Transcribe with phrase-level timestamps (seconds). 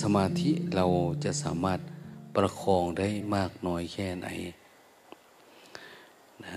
[0.00, 0.86] สมาธิเรา
[1.24, 1.80] จะสามารถ
[2.34, 4.28] ประคองได้มากน้อยแค่ไหน
[6.44, 6.56] นะ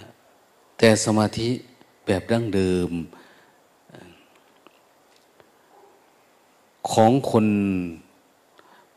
[0.78, 1.50] แต่สมาธิ
[2.06, 2.90] แบบดั้งเดิม
[6.92, 7.48] ของคน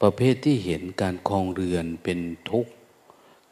[0.01, 2.19] ประเภทที่เห็นการคลองเรือนเป็น
[2.51, 2.73] ทุกข์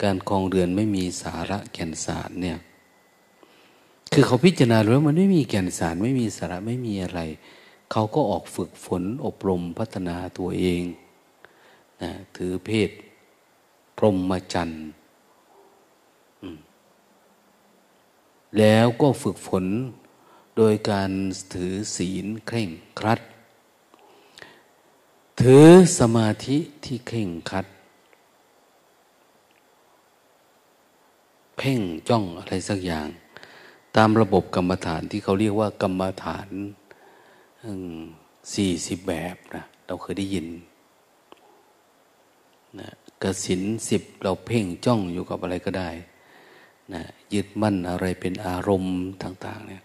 [0.02, 2.58] การคลองเรือนไม่มีสาระแก่นสารเนี่ย
[4.12, 7.20] คือเขาพิจารณาแล้วมันไม่มีแก่นสารไม่มีสาระไม่มีอะไร
[7.92, 10.82] เขาก็ออกฝึกฝนอบรมพัฒนาตัวเอง
[12.02, 12.90] นะถือเพศ
[13.96, 14.84] พรหมจรรย์
[18.58, 19.66] แล้วก็ฝึกฝน
[20.56, 21.10] โดยการ
[21.54, 23.20] ถือศีลเคร่งครัด
[25.40, 25.66] ถือ
[25.98, 27.66] สมาธิที่เคร่งครัด
[31.58, 33.08] เพ่งจ้องอะไรสักอย่าง
[33.96, 36.48] ตามระบบกรรมฐานที่เขาเรียกว่ากรรมฐาน
[38.54, 40.46] สี่สิบแบบนะเราเคยได้ยิน
[42.80, 42.88] นะ
[43.22, 45.90] กสินสิบเราเพ่งจ้องอยู่กับอะไรก็ได้
[46.92, 47.02] นะ
[47.34, 49.82] ยึดมั่นอะไรเป็นอารมณ์ต่าง ๆ เนี่ย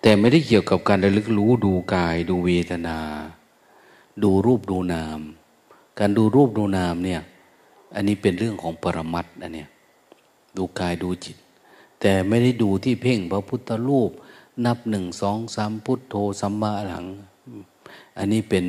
[0.00, 2.98] แต่ไม่ได้เกี่ยวกับการระลึกรู้ดูกาย ดูเวทนา
[4.22, 5.20] ดูรูปดูนาม
[5.98, 7.20] การดูรูปดูนามเนี่ย
[7.94, 9.68] อันนี้เป็นเรื่องของปรมัตอันเนี้ย
[10.56, 11.36] ดูกายดูจิต
[12.00, 14.10] แต่ไม่ได้ดูที่เพ่งพระพุทธรูป
[14.66, 17.06] นับหนึ่งสองสามพุทโธสัมมาหลัง
[18.18, 18.66] อันนี้เป็น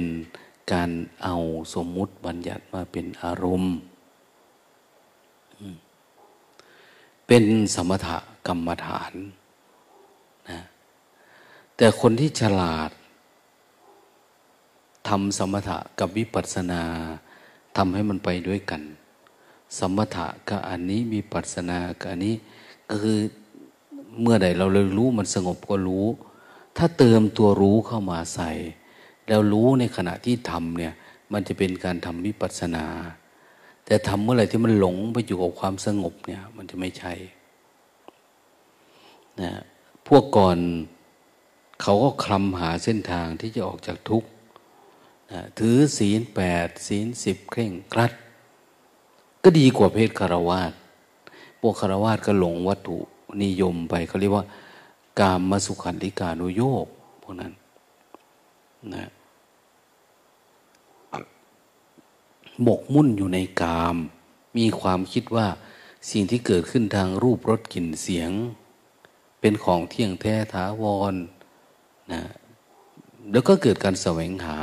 [0.72, 0.89] การ
[1.23, 1.36] เอา
[1.73, 3.73] สมมุติบัญญัติมาเป็นอารมณ์
[7.28, 7.44] เป็น
[7.76, 8.08] สมถ
[8.48, 9.14] กรรมฐาน
[10.50, 10.59] นะ
[11.76, 12.92] แต่คนที่ฉลาด
[15.08, 16.83] ทำสมถะกับวิปัสสนา
[17.77, 18.82] ทำให้มันไปด้วยกัน
[19.80, 22.36] สมถะกับอันนี้มีปัสสนากับอันนี้
[22.89, 23.20] ก็คือ
[24.21, 26.05] เมื่อใดเราเลยรู้มันสงบก็รู้
[26.77, 28.51] ถ้าเติมตัวรู้เข้ามาใส่
[29.27, 30.93] แล้วรู้ในขณะที่ทำเนี่ย
[31.33, 32.85] มันจะเป็นการทำวิปัสสนา
[33.85, 37.13] แต่ทำเมื่อไหร่ที่มันหลงไปอยู่กับความสงบเนี่ย มันจะไม่ใช่
[39.41, 39.51] นะ
[40.07, 40.57] พวกก่อน
[41.81, 44.30] เขาก็คลำหาเส้นทางที่จะออกจากทุกข์
[45.31, 48.11] นะถือศีลแปดศีลสิบเคร่งครัด
[49.43, 50.73] ก็ดีกว่าเพศคารวาส
[51.59, 52.99] พวกคารวาสก็หลงวัตถุ
[53.44, 54.45] นิยมไปเขาเรียกว่า
[55.20, 56.88] กามมาสุขันธิการุโยก
[57.21, 57.54] พวกนั้น
[58.94, 59.10] นะ
[62.61, 63.95] หมกมุ่นอยู่ในกาม
[64.58, 65.48] มีความคิดว่า
[66.10, 68.32] สิ่งที่เกิดขึ้นทางรูปรสกลิ่นเสียง
[69.39, 70.83] เป็นของเที่ยงแท้ถาว
[71.14, 71.16] ร
[72.11, 72.22] นะ
[73.32, 74.58] แล้วก็เกิดการแสวงหา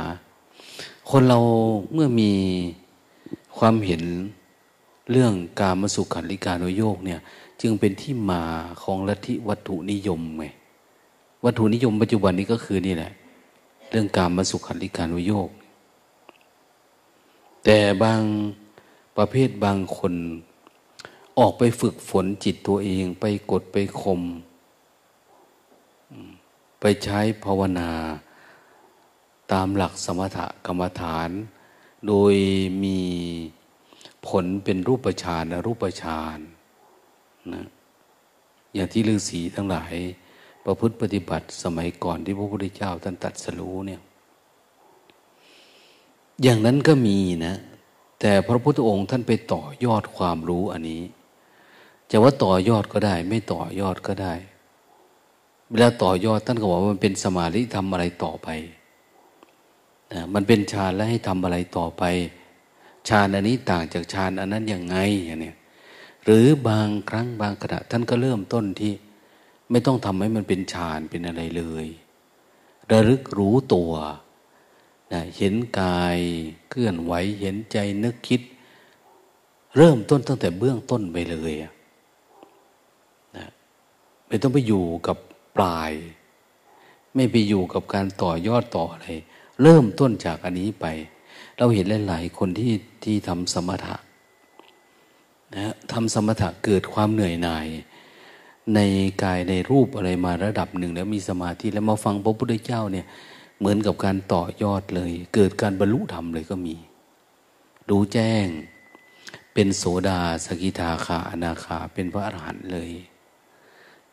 [1.09, 1.39] คนเรา
[1.93, 2.31] เมื่อมี
[3.57, 4.03] ความเห็น
[5.11, 7.19] เรื่องการมาสุขันลิการโยกเนี่ย
[7.61, 8.43] จึงเป็นที่มา
[8.83, 10.45] ของลัทธิวัตถุนิยมไง
[11.45, 13.11] วัตถุนิยมปัจจุบันนี้ก็คือนี่แหละ
[13.89, 15.49] เรื่องการมสุขันลิการโยก
[17.65, 18.21] แต่บาง
[19.17, 20.13] ประเภทบางคน
[21.39, 24.21] ออกไปฝึกฝนจิตตัวเองไปกดไปคม
[26.79, 27.91] ไปใช้ภาวนา
[29.51, 31.29] ตามหลักสมถกรรมฐาน
[32.07, 32.33] โดย
[32.83, 32.99] มี
[34.27, 36.39] ผลเป็นรูปฌานรูปฌาน
[37.53, 37.65] นะ
[38.73, 39.93] อย่างที่ฤาษีทั้งหลาย
[40.65, 44.01] ประพฤติปฏิบัติสมัยก่อนที่พระพุทธเจ้าท่านตัดสรู้เนี่ย
[46.41, 47.55] อย่างนั้นก็มีนะ
[48.19, 51.03] แต่พระพุทธองค์ท่านไปต่อยอดความรู้อันนี้
[52.11, 54.33] จะว่าต่อยอดก็ได้ ไม่ต่อยอดก็ได้
[55.69, 58.49] เวลาต่อยอดท่านก็บอกว่ามันเป็นสมาธิทำอะไรต่อไป
[60.13, 62.03] นะมันเป็นฌานแล้วให้ทำอะไรต่อไป
[63.09, 65.51] ฌานอันนี้ต่างจากฌานอันนั้นยังไงอย่างนี้
[66.23, 68.93] หรือบางครั้งบางขณะท่านก็เริ่มต้นที่
[69.71, 71.87] ไม่ต้องทำให้มันเป็นฌานเป็นอะไรเลย
[72.91, 73.93] ระลึกรู้ตัว
[75.11, 76.17] นะเห็นกาย
[76.69, 78.41] เคลื่อนไหวเห็นใจนึกคิด
[79.77, 81.53] เริ่มต้นตั้งแต่เบื้องต้นไปเลย
[83.37, 83.47] นะ
[84.27, 85.17] ไม่ต้องไปอยู่กับ
[85.55, 85.91] ปลาย
[87.15, 89.09] ไม่ไปอยู่กับการต่อยอดต่ออะไร
[89.61, 90.85] เริ่มต้นจากอันนี้ไป
[91.57, 92.73] เราเห็นหลาย ๆ คนที่
[93.03, 93.95] ที่ทำสมถะ
[95.55, 97.67] นะทำสมถะเกิดความเหนื่อยหน่าย
[98.75, 98.79] ใน
[99.23, 103.05] กายในรูปอะไรมาระดับหนึ่ง แล้วมีสมาธิแล้วมาฟังพระพุทธเจ้าเนี่ย
[103.59, 106.75] เหมือนกับการต่อยอดเลย เกิดการบรรลุธรรมเลยก็มี
[107.89, 108.45] รู้แจ้ง
[109.53, 112.91] เป็นโสดาสกิทาคาอนาคาเป็นพระอรหันต์เลย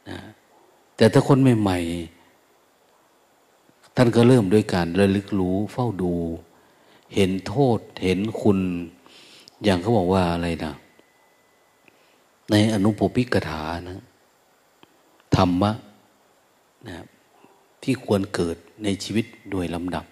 [0.08, 0.18] นะ
[0.96, 6.14] แต่ถ้าคนใหม่ๆท่านก็เริ่มด้วยการระลึกรู้เฝ้าดู
[7.14, 8.58] เห็นโทษเห็นคุณ
[9.64, 10.74] อย่างเขาบอกว่าอะไรนะ
[12.50, 14.02] ในอนุปปิกถานะ
[15.36, 15.72] ธรรมะ
[16.86, 17.06] นะ
[17.82, 20.04] ที่ควรเกิดในชีวิตโดยลำดับ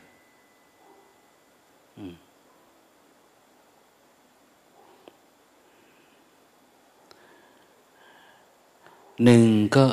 [9.25, 9.45] หนึ่ง
[9.77, 9.87] ก็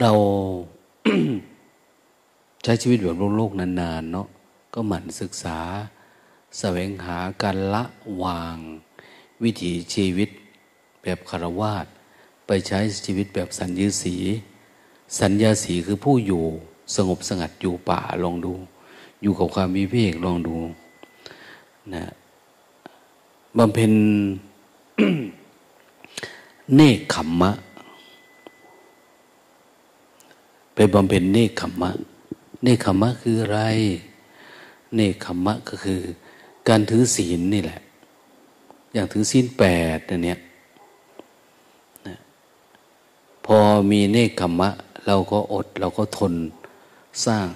[0.00, 0.12] เรา
[2.64, 4.28] ใช้ชีวิตแบบโลกนานๆเนาะ
[4.74, 5.58] ก็หมั่นศึกษา
[6.58, 7.84] แสวงหาการละ
[8.22, 8.56] วาง
[9.44, 10.30] วิถีชีวิต
[11.02, 11.86] แบบคารวาส
[12.46, 14.16] ไปใช้ชีวิตแบบสัญญาสี
[15.20, 16.42] สัญญาสีคือผู้อยู่
[16.94, 18.52] สงบสงัดอยู่ป่าลองดู
[19.22, 20.56] อยู่กับความมีเพกลองดู
[21.94, 22.04] นะ
[23.58, 23.92] บำเพ็ญ
[26.76, 27.50] เนคขมมะ
[30.74, 31.90] ไปบำเพ็ญเนคขมมะ
[32.62, 33.60] เนคขมมะคืออะไร
[34.94, 36.00] เนคขมมะก็คือ
[36.68, 37.80] การถือศีลนี่แหละ
[38.92, 39.64] อย่างถือศีลแป
[39.96, 40.38] ดอันเนี่ย
[43.44, 43.56] พอ
[43.90, 44.70] มีเนคขมมะ
[45.06, 46.34] เราก็อดเราก็ทน
[47.26, 47.48] สร้าง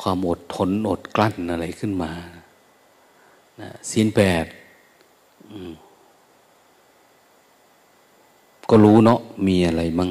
[0.00, 2.10] ความอดทนอดกลั้นอะไรขึ้นมา
[3.90, 4.44] ศีลแปด
[8.70, 10.10] ก็รู้เนาะมีอะไรมั่ง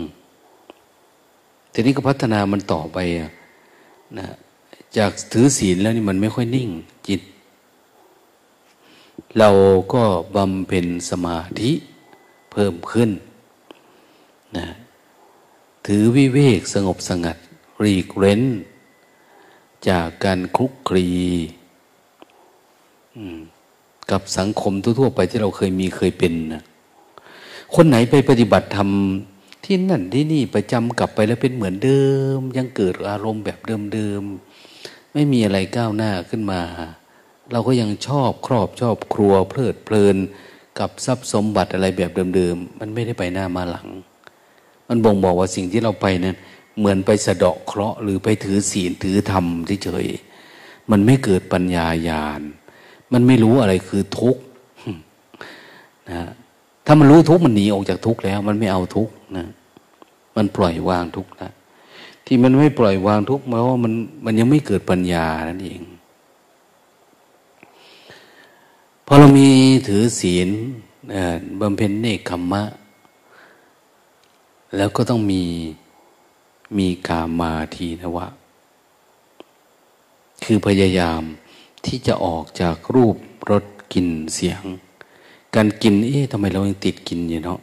[1.73, 2.97] ทีนี้ก็พัฒนามันต่อไป
[4.17, 4.27] นะ
[4.97, 6.69] จากถือศีลแล้วนี่มันไม่ค่อยนิ่ง
[7.07, 7.21] จิต
[9.39, 9.49] เรา
[9.93, 10.03] ก็
[10.35, 11.71] บำเพ็ญสมาธิ
[12.51, 13.09] เพิ่มขึ้น
[14.57, 14.67] นะ
[15.85, 17.37] ถือวิเวกสงบสงัด
[17.83, 18.41] รีกเร้น
[19.89, 21.09] จากการคลุกคลี
[24.11, 26.63] กับสังคมทั่วๆไปที่เราเคยมีเคยเป็นนะ
[27.75, 28.89] คนไหนไปปฏิบัติธรรม
[29.63, 32.01] ที่นั่นที่นี่ประจำกลับไปแล้วเป็นเหมือนเดิ
[32.37, 33.59] ม ยังเกิดอารมณ์แบบ
[33.93, 36.61] เดิมๆ ไม่มีอะไรก้าวหน้าขึ้นมา
[37.51, 40.15] เราก็ยังชอบครอบชอบครัวเพลิดเพลิน
[40.79, 43.87] กับทรัพย์สมบัติอะไรแบบเดิมๆ มันไม่ได้ไปหน้ามาหลัง
[44.87, 46.37] มันบ่งบอกว่าสิ่งที่เราไปนั้น
[46.77, 49.45] เหมือนไปสะเดาะเคราะห์หรือไปถือศีลถือธรรม
[49.83, 50.07] เฉย
[50.91, 52.41] มันไม่เกิดปัญญาญาณ
[53.13, 54.41] มันไม่รู้อะไรคือทุกข์
[56.11, 56.29] นะ
[56.85, 59.47] ถ้ามันรู้ทุกข์มันหนีออกจากทุกข์แล้ว มันไม่เอาทุกข์นะ
[60.35, 61.53] มันปล่อยวางทุกข์แล้ว
[62.25, 63.93] ที่มันไม่ปล่อยวางทุกข์เพราะว่ามัน
[64.25, 65.81] มันยังไม่เกิดปัญญานั่นเอง
[69.09, 69.49] พอเรามี
[69.87, 70.49] ถือศีล
[71.61, 72.63] บำเพ็ญเนคขมมะ
[74.75, 75.43] แล้วก็ต้องมี
[76.77, 78.27] มีกามาทีนวะ
[80.43, 81.21] คือพยายาม
[81.85, 83.15] ที่จะออกจากรูป
[83.49, 83.63] รส
[83.93, 84.63] กลิ่นเสียง
[85.55, 87.59] การกิน เอ๊ะทำไมเรายังติดกินอยู่เนาะ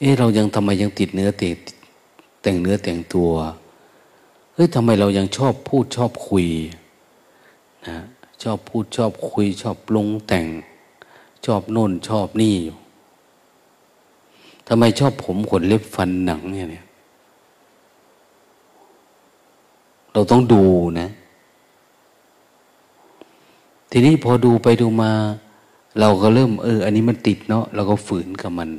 [0.00, 1.58] เอ๊ะเรายังทำไมยังติดเนื้อติด
[2.42, 3.30] แต่งเนื้อแต่งตัว
[4.54, 6.46] เฮ้ยทำไมเรายังชอบพูดชอบคุย
[7.88, 7.96] นะ
[8.42, 10.46] ชอบพูดชอบคุยชอบลงแต่ง
[11.46, 12.76] ชอบโน่นชอบนี่อยู่
[14.66, 16.84] ทำไมชอบผมขนเล็บฟันหนังเนี่ย
[20.12, 20.62] เราต้องดู
[21.00, 21.08] นะ
[23.90, 25.12] ทีนี้พอดูไปดูมา
[26.00, 28.70] เราก็เริ่ม เออ อันนี้มันติดเนาะเราก็ฝืนกับมัน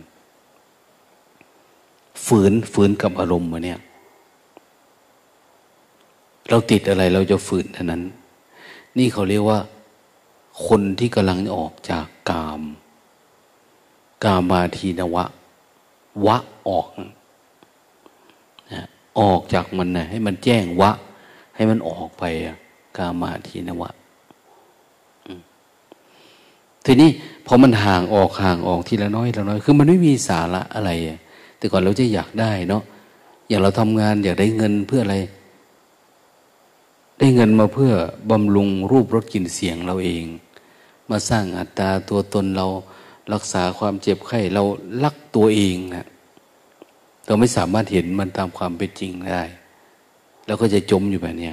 [2.26, 3.80] ฝืนฝืนกับอารมณ์มาเนี่ย
[6.50, 8.02] เราติดอะไรเราจะฝืนเท่านั้น
[8.98, 9.60] นี่เขาเรียกว่า
[10.68, 12.62] คนที่กำลังออกจากกาม
[14.24, 15.26] กามาทีนวะ
[16.26, 16.88] วะออก
[18.74, 18.86] นะ
[19.20, 20.92] ออกจากมันนะให้มันแจ้งวะ
[21.56, 22.24] ให้มันออกไป
[22.98, 23.90] กามาทีนวะ
[26.86, 27.10] ทีนี้
[27.46, 30.92] พอมันห่างออกห่างออกทีละน้อยละน้อย คือมันไม่มีสาระอะไร
[31.58, 32.84] แต่ก่อนเราจะอยากได้เนาะ
[33.48, 35.18] อย่างเราทำงานอยากได้เงินเพื่ออะไร
[37.24, 37.94] ได้เงินมาเพื่อ
[38.32, 40.26] บำรุงรูปรสกลิ่นเสียงเราเอง
[41.10, 42.68] มาสร้างอัตตาตัวตนเรา
[43.34, 44.64] รักษาความเจ็บไข้เรา
[45.04, 46.08] ลักตัวเองนะ
[47.26, 49.44] เราไม่สามารถเห็นมันตามความเป็นจริงได้
[50.46, 51.52] แล้วก็จะจมอยู่แบบนี้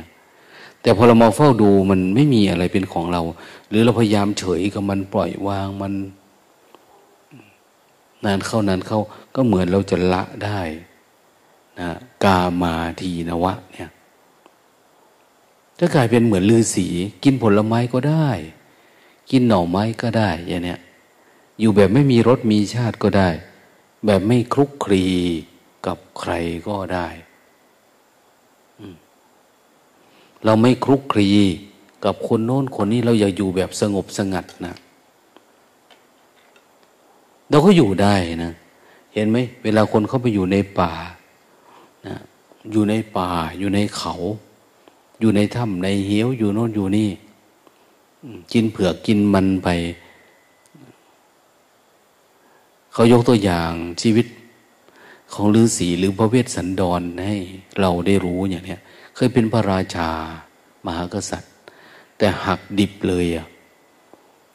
[0.83, 3.23] แต่พอเรามาเฝ้าดูมันไม่มีอะไรเป็นของเรา
[3.69, 5.93] หรือเราพยายามเฉยกับมันปล่อยวางมัน
[8.25, 9.01] นานเข้านานเข้า
[9.35, 10.61] ก็เหมือนเราจะละได้
[11.81, 11.89] นะ
[12.25, 13.91] กามาทีนวะเนี่ย
[15.81, 16.87] ก็กลายเป็นเหมือนลือสี
[17.25, 18.29] กินผลไม้ก็ได้
[19.31, 20.81] กินหน่อไม้ก็ได้อย่างเนี้ย
[21.61, 23.29] อยู่แบบไม่มีรสมีชาติก็ได้
[24.07, 25.05] แบบไม่คลุกคลี
[25.87, 26.33] กับใคร
[26.69, 27.09] ก็ได้
[30.45, 31.29] เราไม่คลุกคลี
[32.05, 34.75] กับคนโน้นคนนี้เราอยากอยู่แบบสงบสงัดนะ
[37.51, 38.53] เราก็อยู่ได้นะ
[39.15, 40.93] เห็นไหมเวลาคนเข้าไปอยู่ในป่า
[42.07, 42.17] นะ
[42.73, 44.15] อยู่ในป่าอยู่ในเขา
[45.21, 47.11] อยู่ในถ้ำในเหวอยู่โน่นอยู่นี่
[48.53, 49.69] กินเผือกกินมันไป
[52.93, 54.27] เขายกตัวอย่างชีวิต
[55.33, 57.37] ของฤาษีหรือพระเวสสันดรให้
[57.81, 58.77] เราได้รู้อย่างนี้
[59.15, 60.09] เคยเป็นพระราชา
[60.87, 61.53] มหากษัตริย์
[62.19, 63.47] แต่หักดิบเลยอะ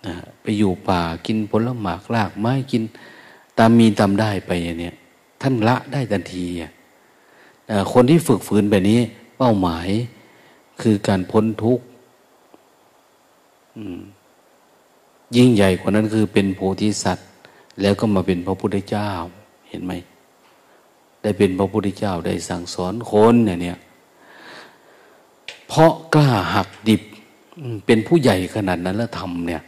[0.06, 2.84] นะไปอยู่ป่ากินผลหมากลากไม้กิน
[3.58, 4.92] ตามมีตามได้ไปอย่างนี้
[5.42, 6.46] ท่านละได้ทันที
[7.94, 9.00] คนที่ฝึกฝืนแบบนี้
[9.38, 9.88] เป้าหมาย
[10.82, 11.86] คือการพ้นทุกข์
[15.36, 17.28] ยิ่งใหญ่กว่านั้นคือเป็นโพธิสัตว์
[17.82, 19.10] แล้วก็มาเป็นพระพุทธเจ้า
[19.70, 19.94] เห็นไหม
[21.22, 23.78] ได้เป็นพระพุทธเจ้าได้สั่งสอนคนเนี่ย
[25.68, 27.02] เพราะกล้าหักดิบ
[27.86, 29.62] เป็นผู้ใหญ่ขนาดนั้นแล้วทำเนี่ย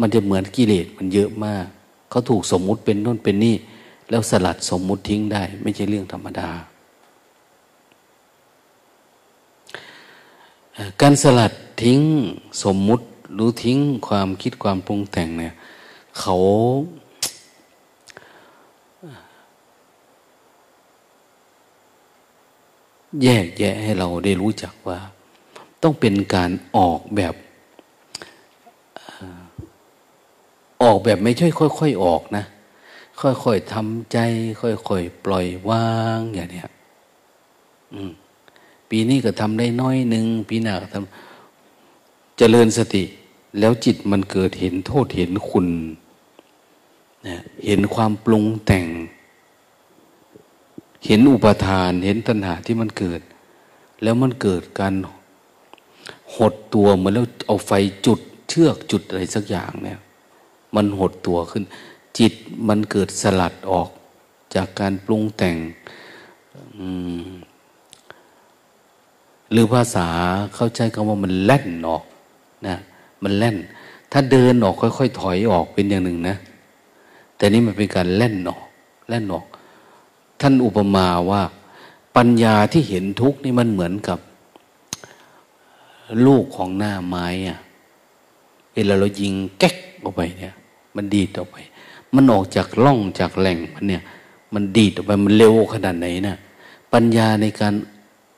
[0.00, 1.64] มันจะเหมือนกิเลสมันเยอะมาก
[2.10, 3.56] เขาถูกสมมุติเป็นน่นเป็นนี่
[4.10, 6.50] แล้วสลัดสมมุติทิ้งได้ ไม่ใช่เรื่องธรรมดา
[11.02, 12.00] การสลัดทิ้ง
[12.64, 13.04] สมมุติ
[13.38, 15.54] รู้ทิ้งความคิดความปรุงแต่งเนี่ย
[16.20, 16.36] เขา
[23.22, 24.98] แยกแยะให้เราได้รู้จักว่า
[25.82, 27.34] ต้องเป็นการออกแบบ
[30.82, 32.44] ออกแบบไม่ใช่ค่อย ๆ ออกนะ
[33.20, 34.18] ค่อย ๆทำใจ
[34.60, 36.68] ค่อย ๆ ปล่อยวางอย่างเนี้ย
[37.94, 38.12] อืม
[38.90, 43.04] ปีนี้ก็ทำได้น้อยหนึ่งปีหน้าก็ทำเจริญสติ
[43.58, 45.66] แล้วจิตมันเกิดเห็นโทษเห็นคุณ
[47.26, 48.86] นะเห็นความปรุงแต่ง
[51.06, 53.20] เห็นอุปทาน เห็นตัณหาที่มันเกิด
[54.02, 54.94] แล้วมันเกิดการ
[56.34, 57.72] หดตัวเหมือนแล้วเอาไฟ
[58.06, 59.98] จุดเชือกจุดอะไรสักอย่างเนี่ย
[60.74, 61.64] มันหดตัวขึ้น
[62.18, 62.32] จิต
[62.68, 63.88] มันเกิดสลัดออก
[64.54, 65.56] จากการปรุงแต่ง
[69.50, 70.08] หรือภาษา
[70.54, 72.04] เข้าใจคำว่ามันแล่นออก
[72.66, 72.76] นะ
[73.22, 73.56] มันแล่น
[74.12, 76.36] ถ้าเดินออกค่อยๆถอยออกเป็นอย่างหนึ่งนะ
[77.36, 78.62] แต่นี่มันเป็นการแล่นออก
[79.08, 79.46] แล่นออก
[80.40, 81.42] ท่านอุปมาว่า
[82.16, 84.18] ปัญญาที่เห็นทุกข์นี่มันเหมือนกับ
[86.26, 87.58] ลูกของหน้าไม้อะ
[88.74, 90.54] เวลาเรายิงแก๊กออกไปเนี่ย
[90.96, 91.56] มันดีดออกไป
[92.14, 94.02] มันออกจากล่องจากแหล่งมันเนี่ย
[94.54, 96.36] มันดีดออกไปมันเร็วขนาดไหนน่ะ
[96.92, 97.74] ปัญญาในการ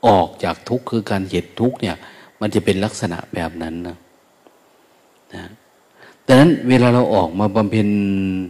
[0.07, 1.97] ออกจากทุกข์คือการเห็นทุกข์เนี่ย
[2.41, 3.97] มันจะเป็นลักษณะแบบนั้นนะ
[5.35, 5.45] นะ
[6.27, 7.89] ดังนั้นเวลาเราออกมาบำเพ็ญ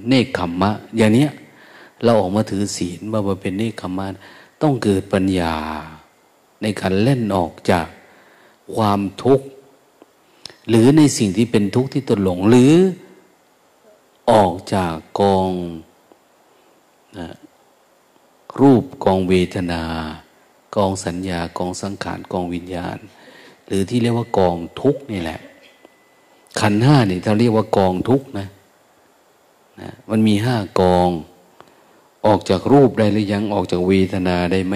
[0.08, 1.30] เนคขมมะ อย่างเนี้ย
[2.04, 4.06] เราออกมาถือศีลมาบำเพ็ญเนคขมมะ
[4.62, 5.54] ต้องเกิดปัญญา
[6.62, 7.86] ในการเล่นออกจาก
[8.74, 9.46] ความทุกข์
[10.68, 12.74] หรือในสิ่งที่เป็นทุกข์ที่ตนหลงหรือ
[14.30, 15.50] ออกจากกอง
[17.18, 17.28] นะ
[18.60, 19.82] รูปกองเวทนา
[20.76, 22.98] กองสัญญากองสังขารกองวิญญาณ
[23.66, 25.40] หรือที่เรียกว่ากองทุกนี่แหละ
[26.60, 28.48] ขันห้านี่เราเรียกว่ากองทุกนะ
[29.80, 31.08] นะมันมีห้ากอง
[32.26, 34.74] ออกจากรูปได้หรือยังออกจากเวทนาได้ไหม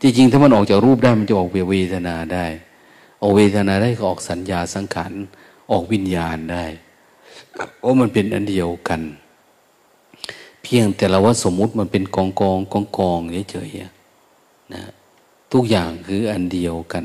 [0.00, 2.46] จริงๆถ้ามันออกจากรูปได้มันจะออกเวทนาได้
[3.22, 5.12] ออกเวทนาได้ก็ออกสัญญาสังขาร
[5.70, 6.64] ออกวิญญาณได้
[7.78, 9.00] เพราะมันเป็นอันเดียวกัน
[10.62, 13.99] เพียงแต่เราว่าสมมุติมันเป็นกองกองกองกองเฉยๆ
[14.74, 14.82] นะ
[15.52, 17.04] ทุกอย่างคืออันเดียวกัน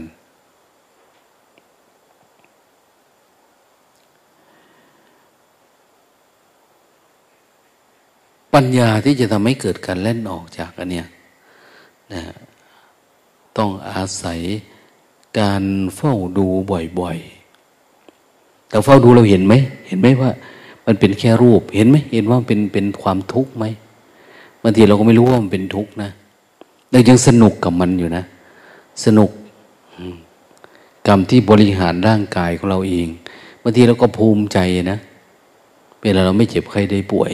[8.53, 11.07] ปัญญาที่จะทำให้เกิดการเล่นออกจากอันเนี้ย
[12.13, 12.21] นะ
[13.57, 14.39] ต้องอาศัย
[15.39, 15.63] การ
[15.95, 16.47] เฝ้าดู
[16.99, 19.53] บ่อยๆ แต่เฝ้าดูเราเห็นไหม
[19.87, 20.31] เห็นไหมว่า
[20.85, 23.65] มันเป็นแค่รูป เห็นไหม เห็นว่าเป็นเป็นความทุกข์ไหม
[24.61, 26.11] บางทีเราก็ไม่รู้ว่ามันเป็นทุกข์นะ
[26.91, 28.23] เรายังสนุกกับมันอยู่นะ
[29.05, 29.29] สนุก
[31.07, 33.07] กรรมที่บริหารร่างกายของเราเอง
[33.61, 34.59] บางทีเราก็ภูมิใจ
[34.91, 34.97] นะ
[36.03, 37.33] เวลาเราไม่เจ็บใครได้ป่วย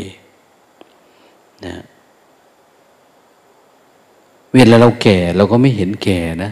[1.66, 1.76] นะ
[4.54, 6.52] เวลาเราแก่เราก็ไม่เห็นแก่นะ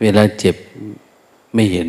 [0.00, 0.56] เวลาเจ็บ
[1.54, 1.88] ไม่เห็น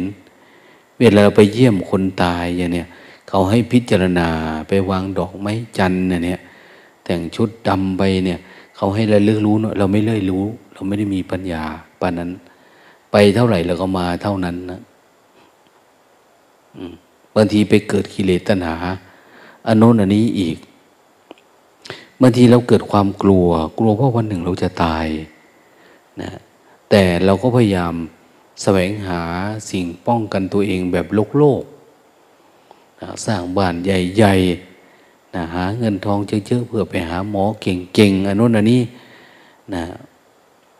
[0.99, 2.87] เวลาเราไปเยี่ยมคนตายอย่างเนี้ย
[3.27, 4.27] เขาให้พิจารณา
[4.67, 6.41] ไปวางดอกไม้จันเนี่ย
[7.03, 8.39] แต่งชุดดำไปเนี่ย
[8.81, 11.63] เขาให้เราเลือกรู้เนาะเราไม่เลื่อยรู้ เราไม่ได้มีปัญญา
[11.99, 12.29] ปานนั้น
[13.11, 14.81] ไปเท่าไหร่เราก็มาเท่านั้นนะ
[17.35, 18.75] บางทีไปเกิดกิเลสตัณหา
[19.67, 20.57] อันโน้นอันนี้อีก
[22.21, 25.07] บางทีเราเกิดความกลัว กลัวว่าวันหนึ่งเราจะตาย
[26.21, 26.31] นะ
[26.89, 27.93] แต่เราก็พยายาม
[28.61, 29.21] แสวงหา
[29.69, 31.63] สิ่งป้องกันตัวเองแบบโลกโลก
[33.25, 34.68] สร้างบ้านใหญ่ๆ
[35.35, 38.81] นะหาเงินทองเยอะๆเพื่อไปหาหมอเก่งๆอันนู้นอันนี้
[39.73, 39.83] นะ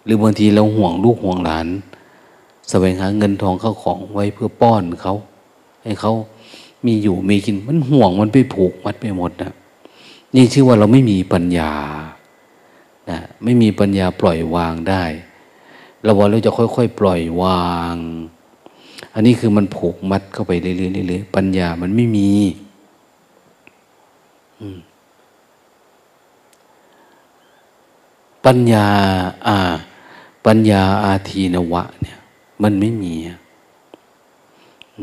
[0.05, 1.67] หรือบางทีเราห่วงลูกห่วงหลาน
[2.69, 5.15] แสวงหาเงินทองเข้าของไว้เพื่อป้อนเขา
[5.83, 6.13] ให้เขา
[6.85, 9.53] มีอยู่มีกินมันห่วงมันไปผูกมัดไปหมดนะ
[10.35, 11.71] นี่ชื่อว่าเราไม่มีปัญญา
[13.09, 15.03] นะไม่มีปัญญาปล่อยวางได้
[16.03, 17.95] เราว่าเราจะค่อยๆ ปล่อยวาง
[19.13, 22.29] อันนี้คือมันผูกมัดเข้าไปเรื่อยๆปัญญามันไม่มี
[28.45, 28.87] ปัญญา
[29.47, 29.57] อา
[30.45, 32.17] ปัญญาอาทีนวะ เนี่ย
[32.63, 33.13] มันไม่มี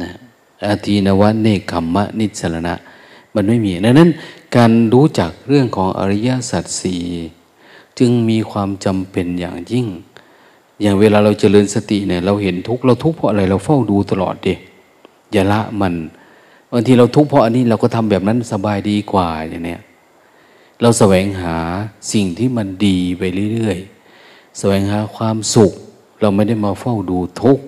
[0.02, 0.10] นะ
[0.66, 2.74] อาทีนวะเนคขมมะ นิสรณะ
[3.34, 4.10] มันไม่มีดังนั้น
[4.56, 7.02] การรู้จักเรื่องของอริยสัจสี่
[7.98, 9.86] จึงมีความจำเป็นอย่างยิ่ง
[10.82, 14.54] อย่างเวลาเราเจริญสติเนี่ย เราเห็นทุกข์เราทุกข์เพราะอะไร เราเฝ้าดูตลอดดิ
[15.32, 19.82] อย่าละมันางทีเราทุกข์เพราะอันนี้เราก็ทำแบบนั้นสบายดีกว่าอย่างเนี้ย
[20.82, 21.56] เราแสวงหา
[22.12, 25.72] สิ่งที่มันดีไปเรื่อยๆแสวงหาความสุข
[26.20, 27.64] เราไม่ได้มาเฝ้าดูทุกข์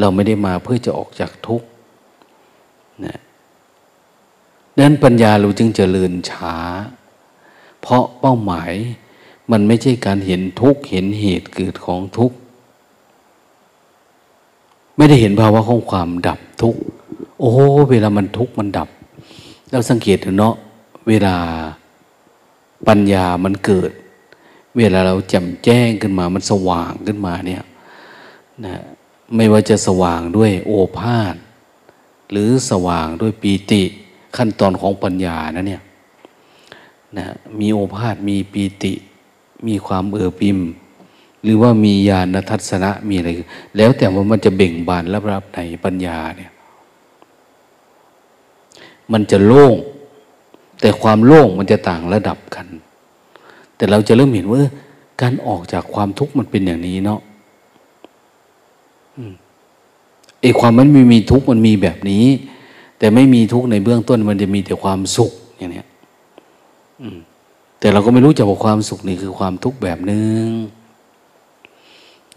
[0.00, 1.66] เราไม่ได้มาเพื่อจะออกจากทุกข์
[3.04, 3.20] นะ
[4.74, 6.56] ดังนั้นปัญญาเราจึงเจริญช้า
[7.80, 8.72] เพราะเป้าหมาย
[9.50, 12.36] มันไม่ใช่การเห็นทุกข์เห็นเหตุเกิดของทุกข์
[14.96, 16.80] ไม่ได้เห็นภาวะของความดับทุกข์
[17.44, 17.54] โอ้
[17.90, 18.88] เวลามันทุกข์มันดับ
[19.70, 20.54] เราสังเกตเนาะ
[21.08, 21.36] เวลา
[22.88, 23.90] ปัญญามันเกิด
[24.76, 27.62] เวลาเราแจ่มแจ้งขึ้นมามันสว่างขึ้นมาเนี่ย
[28.64, 28.74] นะ
[29.34, 31.34] ไม่ว่าจะสว่างด้วยโอภาษ
[32.30, 33.82] หรือสว่างด้วยปีติ
[34.36, 35.82] ขั้นตอนของปัญญานะเนี่ย
[37.16, 37.26] นะ
[37.60, 38.92] มีโอภาษมีปีติ
[39.66, 40.58] มีความเอือปิม
[41.42, 43.30] หรือว่ามีญาณทัศนะมีอะไร
[43.76, 46.51] แล้วแต่ว่ามันจะเบ่งบานรับรับในปัญญาเนี่ย
[49.12, 49.74] มันจะโล่ง
[50.80, 52.66] แต่ความโล่งมันจะต่างระดับกัน
[53.76, 54.60] แต่เราจะเริ่มเห็นว่า
[55.20, 57.20] การออกจากความทุกข์มันเป็นอย่างนี้เนาะ
[60.40, 62.24] ไอ้ความมันไม่มีทุกข์มันมีแบบนี้
[62.98, 65.86] แต่ไม่มีทุกข์ในเบื้องต้น มันจะมีแต่ความสุขอย่างเนี้ย
[67.78, 70.48] แต่เราก็ไม่รู้จักว่าความสุขนี่คือความทุกข์แบบหนึง่ง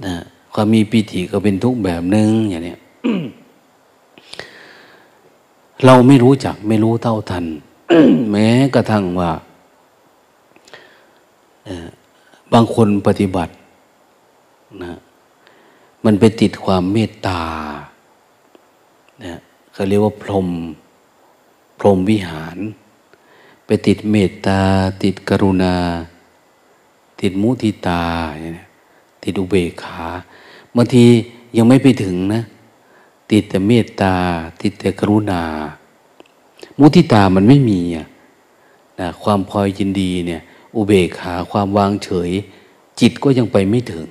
[0.05, 0.15] นะ
[0.53, 2.79] ความมีปีติก็เป็นทุกข์แบบหนึง่งอย่างเนี้ย
[5.85, 7.45] เราไม่รู้จักไม่รู้เท่าทัน
[8.31, 9.31] แม้กระทั่งว่า
[12.53, 13.53] บางคนปฏิบัติ
[14.83, 14.93] นะ
[16.05, 17.41] มันไปติดความเมตตา
[19.23, 19.35] นะ
[19.73, 20.49] เขาเรียกว่าพรหม
[21.79, 22.57] พรหมวิหาร
[23.65, 24.59] ไปติดเมตตา
[25.03, 25.75] ติดกรุณา
[27.21, 28.03] ติดมุทิตา
[29.23, 30.03] ติดอุเบกขา
[30.75, 31.05] บางที
[31.57, 32.41] ยังไม่ไปถึงนะ
[33.31, 34.15] ติดแต่เมตตา
[34.61, 35.43] ติดแต่กรุณา
[36.79, 37.81] มุทิตามันไม่มี
[38.99, 40.41] นะความพอยินดีเนี่ย
[40.75, 42.31] อุเบกขาความวางเฉย
[42.99, 44.09] จิตก็ยังไปไม่ถึง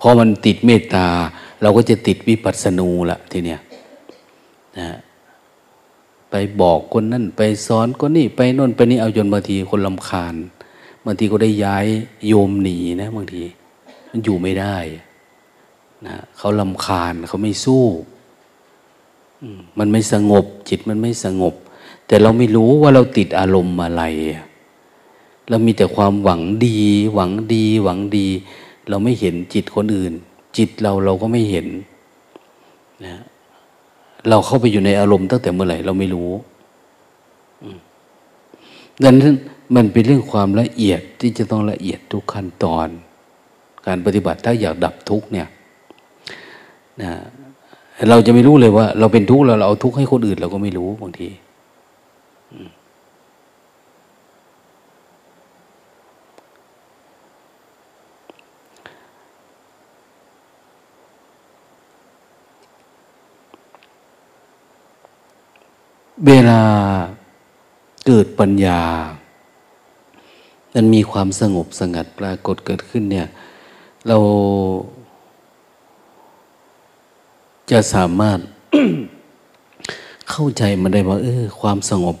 [0.00, 1.06] พอมันติดเมตตา
[1.62, 3.60] เราก็จะติดวิปัสสนูละทีเนี้ย
[4.78, 4.88] นะ
[6.30, 10.34] ไปบอกคนนั่นไปสอนคนนี่ไปน่นไปนี่เอาจนบางทีคนลำคาญ
[11.04, 11.86] บางทีก็ได้ย้าย
[12.28, 13.42] โยมหนีนะบางที
[14.16, 14.76] มันอยู่ไม่ได้
[16.06, 17.84] นะเขาลำคาญเขาไม่สู้
[19.78, 21.54] มันไม่สงบ จิตมันไม่สงบ
[22.06, 24.02] แต่เราไม่รู้ว่าเราติดอารมณ์อะไร
[25.48, 26.78] เรามีแต่ความหวังดี
[27.14, 28.26] หวังดี หวังดี
[28.88, 30.12] เราไม่เห็นจิตคนอื่น
[30.56, 31.66] จิตเราเราก็ไม่เห็น
[33.04, 33.14] นะ
[34.28, 36.30] เราเข้าไปอยู่ในอารมณ์ตั้งแต่เมื่อไหร่เราไม่รู้
[39.02, 39.34] ดังนั้น
[39.74, 42.88] มันเป็นเรื่องความละเอียดที่จะต้องละเอียดทุกขั้นตอน
[43.86, 45.48] การปฏิบัติถ้าอยากดับทุกเนี่ย
[47.02, 47.12] นะ
[48.08, 51.28] เราจะไม่รู้เลยว่า เราเป็นทุกข์เราเราเอาทุกข์ให้คนอื่น เราก็ไม่รู้บางที
[66.26, 66.62] เวลา
[68.06, 68.80] เกิดปัญญา
[70.74, 73.26] มันมีความสงบสงัดปรากฏเกิดขึ้นเนี่ย
[74.08, 74.18] เรา
[77.70, 78.38] จะสามารถ
[80.30, 82.16] เข้าใจมันได้ว่า เออ ความสงบ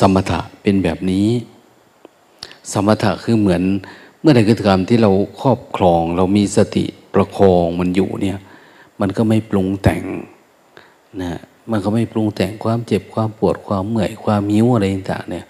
[0.00, 1.28] สมถะเป็นแบบนี้
[2.72, 3.62] สมถะคือเหมือน
[4.20, 8.38] เมื่อใดก็ตามที่เราครอบครอง เรามีสติประคองมันอยู่เนี่ย
[9.00, 10.02] มันก็ไม่ปรุงแต่ง
[11.22, 11.40] นะ
[11.70, 15.46] มันก็ไม่ปรุงแต่งความเจ็บความปวดความเมื่อยความมิ้วอะไรต่างเนี่ย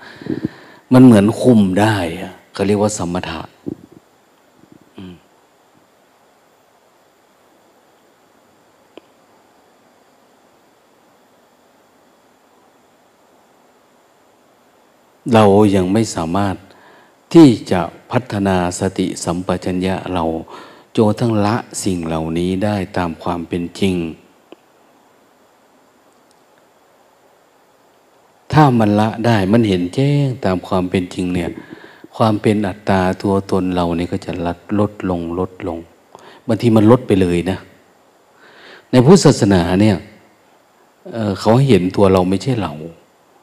[0.92, 1.96] มันเหมือนคุมได้
[2.52, 3.40] เขาเรียกว่าสมถะ
[15.34, 16.56] เรายังไม่สามารถ
[17.32, 17.80] ที่จะ
[18.10, 20.24] พัฒนาสติสัมปชัญญะเรา
[20.92, 23.94] โจทั้งละสิ่งเหล่านี้ได้ตามความเป็นจริง
[28.52, 31.50] ถ้ามันละได้มันเห็นแจ้งตามความเป็นจริงเนี่ย
[32.16, 35.78] ความเป็นอัตตาตัวตนเรานี่ก็จะลดลดลงลดลง
[36.46, 37.58] บางทีมันลดไปเลยนะ
[38.90, 39.96] ในพุทธศาสนาเนี่ย
[41.12, 42.72] เเขาเห็นตัวเราไม่ใช่เรา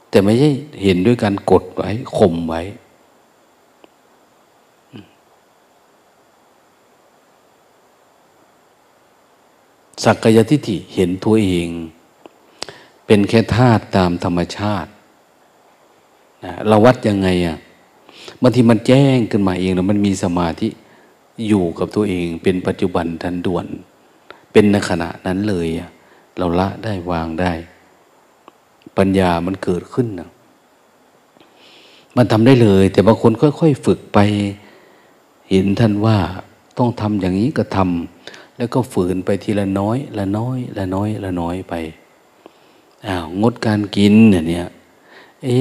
[0.10, 0.50] แต่ไม่ใช่
[0.84, 2.62] เห็นด้วยการกดไว้ข่มไว้
[10.04, 11.70] สักกายทิฏฐิเห็นตัวเอง
[13.06, 14.90] เป็นแค่ธาตุตามธรรมชาติ
[16.44, 17.58] นะเราวัดยังไงอะ่ะ
[18.42, 20.70] บางทีมันแจ้งขึ้นมาเองแล้วมันมีสมาธิ
[21.48, 23.66] อยู่กับตัวเอง เป็นปัจจุบันทันด่วน
[24.52, 25.68] เป็นในขณะนั้นเลย
[26.38, 27.54] เราละได้วางได้
[29.00, 30.30] ปัญญามันเกิดขึ้นนะ
[32.16, 34.20] มันทำได้เลย แต่บางคนค่อย ๆ ฝึกไป
[35.50, 36.18] เห็นท่านว่า
[36.78, 41.74] ต้องทำอย่างนี้ก็ทำแล้วก็ฝืนไปทีละน้อย ละน้อย ละน้อย ละน้อยไป
[43.06, 44.70] อ้าวงดการกินเนี่ย
[45.44, 45.58] เอ๊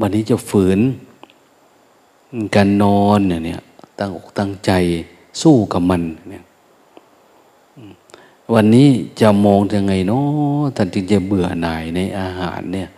[0.00, 0.78] วันนี้จะฝืน
[2.54, 3.60] การนอนเนี่ย
[3.98, 4.70] ตั้งอกตั้งใจ
[5.42, 6.44] สู้กับมันเนี่ย
[8.54, 8.88] วันนี้
[9.20, 12.88] จะมองยังไงเนาะท่านจึงจะเบื่อหน่ายในอาหารเนี่ย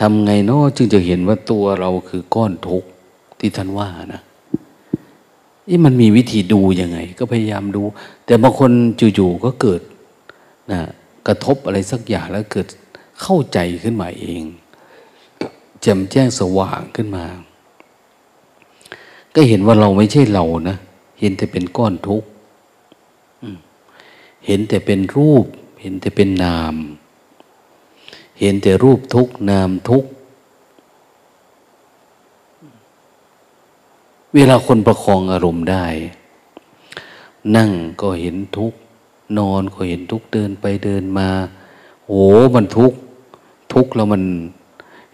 [0.00, 2.88] ทำไงเนาะจึงจะเห็นว่าตัวเราคือก้อนทุกข์
[3.38, 4.22] ที่ท่านว่านะ
[5.68, 7.82] นี่มันมีวิธีดูยังไง ก็พยายามดู
[8.26, 8.70] แต่บางคน
[9.18, 9.80] จู่ๆก็เกิด
[10.72, 10.80] นะ
[11.26, 12.66] กระทบอะไรสักอย่างแล้วเกิด
[13.22, 14.42] เข้าใจขึ้นมาเอง
[15.80, 17.24] แจ่มแจ้งสว่างขึ้นมา
[19.34, 20.76] ก็เห็นว่าเราไม่ใช่เรานะ
[21.20, 22.28] เห็นแต่เป็นก้อนทุกข์
[24.46, 25.46] เห็นแต่เป็นรูป
[25.80, 26.74] เห็นแต่เป็นนาม
[28.40, 30.04] เห็นแต่รูปทุกนามทุก
[34.34, 35.86] เวลาคนประคองอารมณ์ได้
[37.56, 38.72] นั่งก็เห็นทุก
[39.38, 41.28] นอนก็เห็นทุกเดินไปเดินมา
[42.06, 42.24] โอ้
[42.54, 42.92] มันทุก
[43.72, 44.22] ทุกแล้วมัน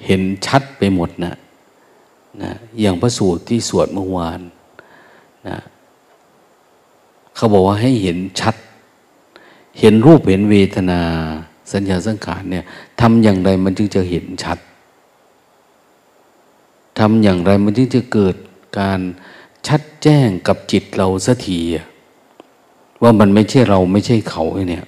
[0.06, 1.34] เห็นชัดไปหมดนะ
[2.42, 4.40] นะอย่างพระสูตรที่สวดเมื่อวาน
[5.48, 5.58] นะ
[7.34, 8.54] เขาบอกว่าให้เห็นชัด
[9.80, 11.00] เห็นรูปเห็นเวทนา
[11.72, 12.64] สัญญาสังขารเนี่ย
[13.00, 14.58] ทำอย่างไรมันจึงจะเห็นชัด
[16.98, 18.34] ทำอย่างไรมันจึงจะเกิด
[18.78, 19.00] การ
[19.66, 21.60] ชัดแจ้งกับจิตเราสักที
[23.02, 24.84] ว่ามันไม่ใช่เราไม่ใช่เขาเนี่ย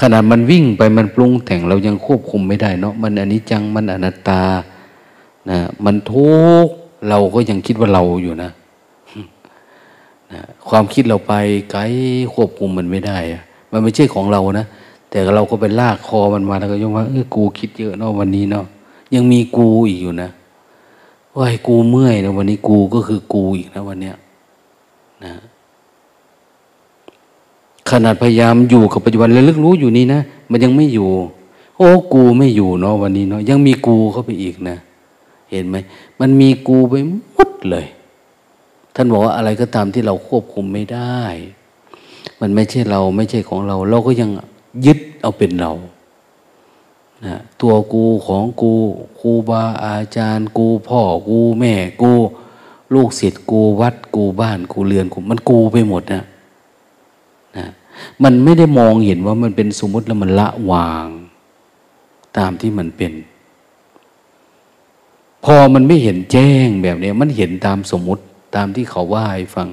[0.00, 4.42] ขนาดมันวิ่งไปมันปรุงแต่งเรายังควบคุมไม่ได้เนาะมันอนิจจังมันอนัตตา
[5.50, 6.30] นะมันทุ
[6.66, 6.74] กข์
[7.08, 8.50] เราก็ยังคิดว่าเราอยู่นะ
[10.32, 11.34] นะ ความคิดเราไป
[11.70, 11.80] ไกล
[12.34, 13.42] ควบคุมมันไม่ได้อะ
[13.76, 14.66] มันไม่ใช่ของเรานะ
[15.10, 18.66] แต่เราก็ไปลากคอมันมาแล้วก็ยกว่าเออกูคิดเยอะเนาะวันนี้เนาะ
[19.14, 20.30] ยังมีกูอีกอยู่นะ
[21.34, 24.16] ว่าให้กูเมื่อยนะวันนี้กูก็คือกูอีกนะวันเนี้ย
[25.24, 25.32] นะ
[27.90, 31.08] ขนาดพยายามอยู่กับปัจจุบันและลึกรู้อยู่นี่นะมันยังไม่อยู่
[31.76, 34.76] โอ้กูไม่อยู่เนาะวันนี้เนาะยังมีกูเข้าไปอีกนะ
[35.50, 35.76] เห็นไหม
[36.20, 36.94] มันมีกูไป
[37.34, 37.86] หมดเลย
[38.94, 41.22] ท่านบอกว่าอะไรก็ตามที่เราควบคุมไม่ได้
[42.40, 44.30] มันไม่ใช่เราไม่ใช่ของเรา เราก็ยัง
[44.86, 45.72] ยึดเอาเป็นเรา
[47.24, 48.72] นะตัวกูของกู
[49.18, 52.12] ครูบาอาจารย์กูพ่อกูแม่กู
[52.94, 56.22] ลูกศิษย์กูวัดกูบ้านกูเรือนกูมันกูไปหมดนะ
[57.56, 57.66] นะ
[58.22, 61.08] มันไม่ได้มองเห็นว่ามันเป็นสมมติแล้วมันละวาง
[62.38, 63.12] ตามที่มันเป็น
[65.44, 68.22] พอมันไม่เห็นแจ้งแบบนี้มันเห็นตามสมมติ
[68.56, 69.68] ตามที่เขาว่าให้ฟัง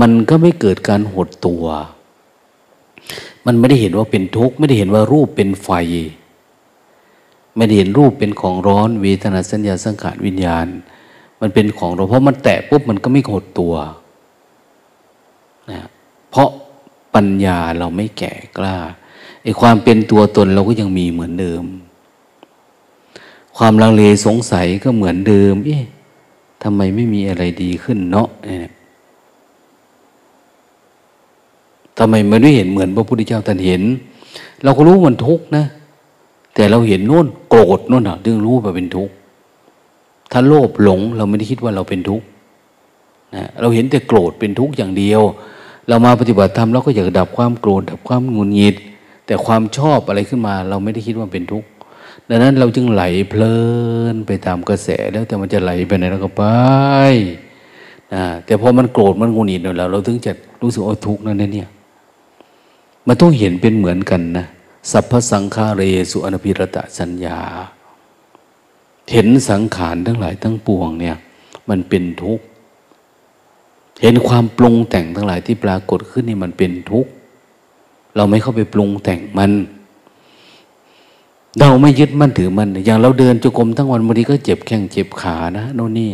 [0.00, 1.64] มันก็ไม่เกิดการหดตัว
[3.46, 5.70] มันไม่ได้เห็นว่าเป็นทุกข์ไม่ได้เห็นว่ารูปเป็นไฟ
[7.56, 10.66] ไม่ได้เห็นรูปเป็นของร้อนเวทนาสัญญาสังขารวิญญาณ
[11.40, 13.74] มันเป็นของเราเพราะมันแตะปุ๊บมันก็ไม่หดตัว
[15.70, 15.80] นะ
[16.30, 16.48] เพราะ
[17.14, 18.76] ปัญญาเราไม่แก่กล้า
[19.42, 21.64] ไอ้ความเป็นตัวตนเราก็ยังมีเหมือนเดิม
[23.56, 25.84] ความลังเลสงสัยก็เหมือนเดิม เอ๊ะ
[26.62, 28.72] ทำไมไม่มีอะไรดีขึ้นเนาะเนี่ย
[31.98, 33.82] ทำไมมันไม่เห็นเหมือนพระพุทธเจ้าท่านเห็น
[34.64, 35.64] เราก็รู้มันทุกข์นะ
[36.54, 39.14] แต่เราเห็นโน่นโกรธโน่นอะดึงรู้ว่าเป็นทุกข์
[40.32, 42.26] ถ้าโลภหลง เราไม่ได้คิดว่าเราเป็นทุกข์
[43.34, 45.22] นะเราเห็นแต่โกรธเป็นทุกข์อย่างเดียว
[45.88, 48.76] เรามาปฏิบัติธรรมเราก็อยากดับความโกรธดับความงุนงิด
[49.26, 51.68] แต่ความชอบอะไรขึ้นมา เราไม่ได้คิดว่าเป็นทุกข์
[52.28, 53.56] ดังนั้นเราจึงไหลเพลิ
[54.14, 56.44] นไปตามกระแสแล้วแต่มันจะไหลไปไหนเราก็ไป
[58.14, 61.68] นะแต่พอมันโกรธมันงุนงิดเราเราถึงจะรู้สึกว่าทุกข์นั่นเนี่ย
[63.06, 64.46] มันต้องเห็นเป็นเหมือนกันนะ
[64.90, 67.38] สัพพสังขาเรสุอนุพิรตะสัญญา
[69.12, 71.16] เห็นสังขารทั้งหลายทั้งปวงเนี่ย
[71.68, 72.44] มันเป็นทุกข์
[74.02, 77.10] เห็นความปรุงแต่งทั้งหลายที่ปรากฏขึ้นนี่มันเป็นทุกข์
[78.16, 79.52] เราไม่เข้าไปปรุงแต่งมัน
[81.58, 86.12] เราไม่ยึดมั่นถือมัน อย่างเราเดินจุกรมทั้งวันบางทีก็เจ็บแข้งเจ็บขานะโน่นนี่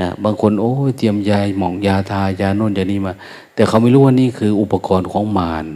[0.00, 3.12] นะบางคนโอ้เตรียมยาหมองยาทายาโน่นยานี่มา
[3.54, 5.66] แต่เขาไม่รู้ว่านี่คืออุปกรณ์ของมาร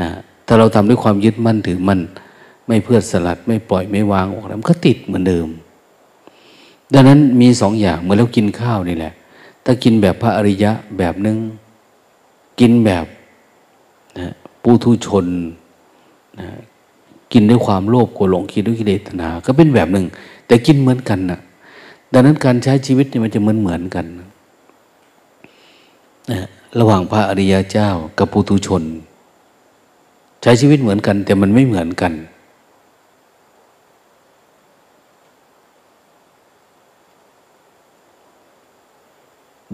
[0.00, 0.08] นะ
[0.46, 2.00] ถ้าเราทำด้วยความยึดมั่นถือมัน
[2.66, 5.48] ไม่เพื่อสลัดไม่ปล่อยไม่วางออกแล้วมันก็ติดเหมือนเดิม
[6.94, 9.12] ดังนั้นมีสองอย่างเมื่อเรากินข้าวนี่แหละ
[9.64, 11.36] ถ้ากินแบบพระอริยะแบบนึง
[12.60, 13.06] กินแบบ
[14.18, 15.26] นะปุถุชน
[16.40, 16.48] นะ
[17.32, 20.06] กินด้วยความโลภโกรธหลงคิดด้วยกิเลสนา ก็เป็นแบบหนึ่ง
[20.46, 21.38] แต่กินเหมือนกันนะ
[22.12, 24.28] ดังนั้นการใช้ชีวิตเนี่ยมันจะเหมือนเหมือนกันนะ
[26.78, 28.82] ระหว่างพระอริยเจ้ากับปุถุชน
[30.42, 32.12] ใช้ชีวิตเหมือนกัน แต่มันไม่เหมือนกัน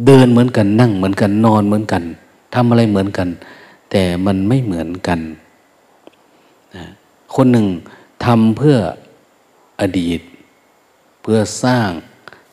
[0.07, 2.02] เดินเหมือนกันนั่งเหมือนกันนอนเหมือนกัน
[2.54, 3.28] ทำอะไรเหมือนกัน
[3.90, 5.20] แต่มันไม่เหมือนกัน
[6.74, 6.85] นะ
[7.35, 7.66] คนหนึ่ง
[8.24, 8.76] ทำเพื่อ
[9.81, 10.20] อดีต
[11.22, 11.88] เพื่อสร้าง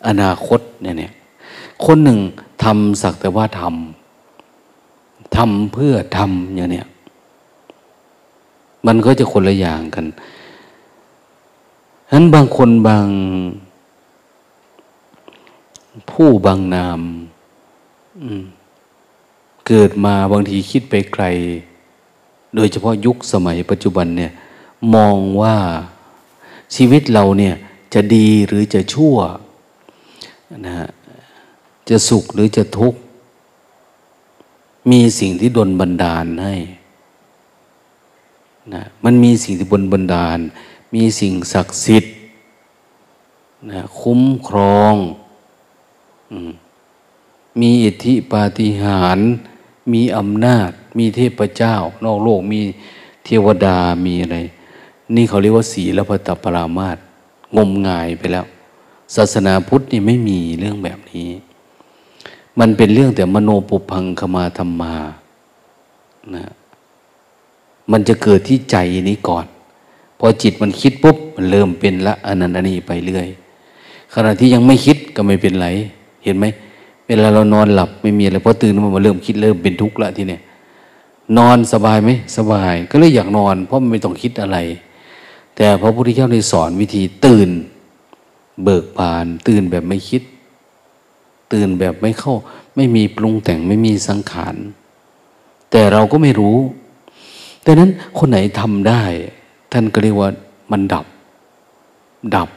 [0.08, 1.12] อนาคตเนี่ย
[1.86, 2.19] คนหนึ่ง
[2.63, 6.88] ทำสักแต่ว่าทำทำเพื่อทำอย่างเนี้ย
[8.88, 10.06] มันก็จะคนละอย่างกัน
[12.08, 13.08] ฉะนั้นบางคนบาง
[16.12, 17.00] ผู้บางนาม
[19.67, 21.24] เกิดมาบางทีคิดไปไกล
[22.56, 24.32] โดยเฉพาะยุคสมัยปัจจุบันเนี่ย
[24.95, 25.56] มองว่า
[26.76, 27.56] ชีวิตเราเนี่ย
[27.93, 29.15] จะดีหรือจะชั่ว
[30.65, 30.89] นะฮะ
[31.89, 33.00] จะสุขหรือจะทุกข์
[34.91, 36.56] มีสิ่งที่ดลบันดาลให้
[38.73, 40.39] นะมันมีสิ่งที่บนบันดาล
[40.93, 42.13] มีสิ่งศักดิ์สิทธิ์
[43.71, 44.95] นะคุ้มครอง
[47.62, 49.30] มีอิทธิปาฏิหาริย์
[49.93, 52.62] มีอำนาจ มีเทพเจ้า นอกโลกมี
[53.25, 54.38] เทวดามีอะไร
[55.15, 56.97] นี่เขาเรียกว่าสีละพตปรามาต
[57.58, 58.45] งมงายไปแล้ว
[59.15, 61.30] ศาสนาพุทธนี่ไม่มีเรื่องแบบนี้
[62.60, 64.95] มันเป็นเรื่องแต่มโนปุพังคมาธรรมา
[66.36, 66.45] นะ
[67.91, 68.78] มันจะเกิดที่ใจ
[69.10, 69.45] นี้ก่อน
[70.19, 73.28] พอจิตมันคิดปุ๊บมันเริ่มเป็นละอนันต์นี้ไปเรื่อย
[74.13, 75.67] ขณะที่ยังไม่คิดก็ไม่เป็นไร
[76.24, 76.45] เห็นไหม
[77.08, 80.41] เวลาเรานอนหลับไม่มีอะไรพอตื่นมามาเริ่มคิดเริ่มเป็นทุกข์ละทีเนี้ย
[81.38, 84.58] นอนสบายไหมสบาย ก็เลยอยากนอน เพราะมันไม่ต้องคิดอะไร
[85.56, 87.50] แต่พระพุทธเจ้าได้สอนวิธีตื่น
[88.63, 90.21] เบิกบาน ตื่นแบบไม่คิด
[91.54, 92.36] ตื่นแบบไม่เข้า
[92.76, 94.56] ไม่มีปรุงแต่งไม่มีสังขาร
[95.71, 96.58] แต่เราก็ไม่รู้
[97.65, 99.01] ดังนั้นคนไหนทำได้
[99.71, 100.30] ท่านก็เรียกว่า
[100.71, 101.06] มันดับ
[102.36, 102.49] ดับ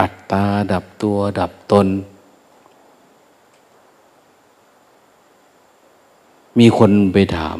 [0.00, 1.86] อัตตา ดับตัว ดับตน
[6.58, 7.58] มีคนไปถาม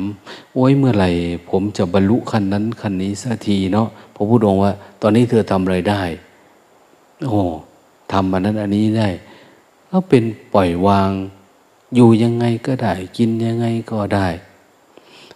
[0.53, 1.11] โอ้ยเมื่อไหร่
[1.51, 4.72] ผมจะบรรลุขั้นนั้นขั้นนี้สักทีเนาะพระพุทธองค์ว่า
[5.03, 6.03] ตอนนี้เธอทำอะไรได้
[7.29, 7.40] โอ้
[8.12, 9.09] ทำอันนั้นอันนี้ได้
[9.90, 11.11] ก็เป็นปล่อยวาง
[11.94, 14.27] อยู่ยังไงก็ได้ กินยังไงก็ได้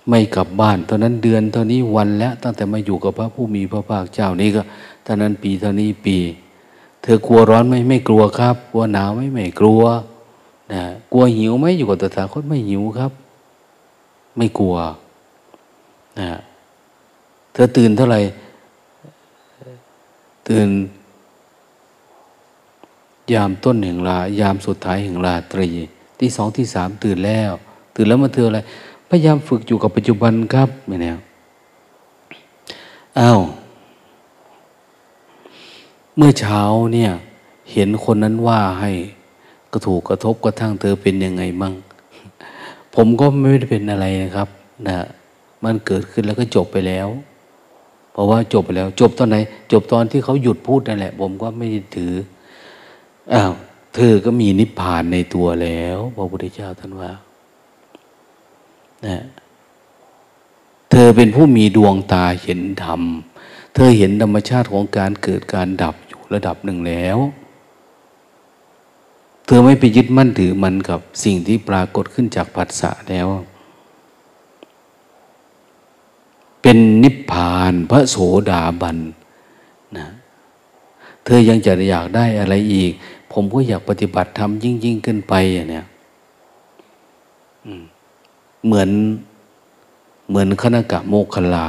[0.08, 4.62] ไม่กลับบ้านตอนนั้นเดือนเท่านี้วันแล้ว ตั้งแต่มาอยู่กับพระผู้มีพระภาคเจ้านี่ก็
[5.06, 6.16] ตอนนั้นปีเท่านี้ปี
[7.02, 9.82] เธอกลัวร้อนไหมไม่กลัวครับ กลัวหนาวไหมไม่กลัว
[10.72, 10.82] นะ
[11.12, 13.12] กลัวหิวไหมอยู่กับตถาคตไม่หิวครับ
[14.36, 14.76] ไม่กลัว
[16.20, 16.30] นะ
[17.52, 18.20] เธอตื่นเท่าไหร่
[20.48, 20.68] ตื่น
[23.32, 25.68] ยามต้นแห่งลายามสุดท้ายแห่งลาตรี
[26.20, 27.52] ที่สองที่สามตื่นแล้ว
[27.94, 28.60] ตื่นแล้วมาเธออะไร
[29.10, 31.10] พยายามฝึกอยู่กับปัจจุบันครับไม่แน่
[33.18, 33.40] อ้าว
[36.16, 36.60] เมื่อเช้า
[36.94, 37.10] เนี่ย
[37.72, 38.90] เห็นคนนั้นว่าให้
[39.72, 41.74] กระถูกกระทบกระทั่งเธอเป็นยังไงมั่ง
[42.94, 44.48] ผมก็ไม่ได้เป็นอะไรนะครับ
[44.88, 45.06] นะ
[45.64, 47.08] มันเกิดขึ้นแล้วก็จบไปแล้ว
[48.12, 49.36] เพราะว่าจบไปแล้ว จบตอนไหน
[49.72, 52.12] จบตอนที่เขาหยุดพูดนั่นแหละ ผมก็ไม่ถือ
[53.32, 53.52] อ้าว
[53.94, 57.10] เธอก็มีนิพพานในตัวแล้วพระพุทธเจ้าท่านว่า
[59.06, 59.18] นะ
[60.90, 63.02] เธอเป็นผู้มีดวงตาเห็นธรรม
[63.74, 67.18] เธอเห็นธรรมชาติของการเกิดการดับอยู่ระดับหนึ่งแล้ว
[69.46, 73.28] เธอไม่ไปยึดมั่นถือมันกับสิ่งที่ปรากฏขึ้นจากผัสสะแล้ว
[76.62, 78.16] เป็นนิพพานพระโส
[78.50, 78.98] ดาบัน
[79.98, 80.06] นะ
[81.24, 82.92] เธอยังจะอยากได้อะไรอีก
[83.32, 85.86] ผมก็อยากปฏิบัติธรรมยิ่งยิ่งขึ้นไปอะเนี่ย
[88.66, 88.90] เหมือน
[90.28, 91.68] เหมือนคณกะโมคลา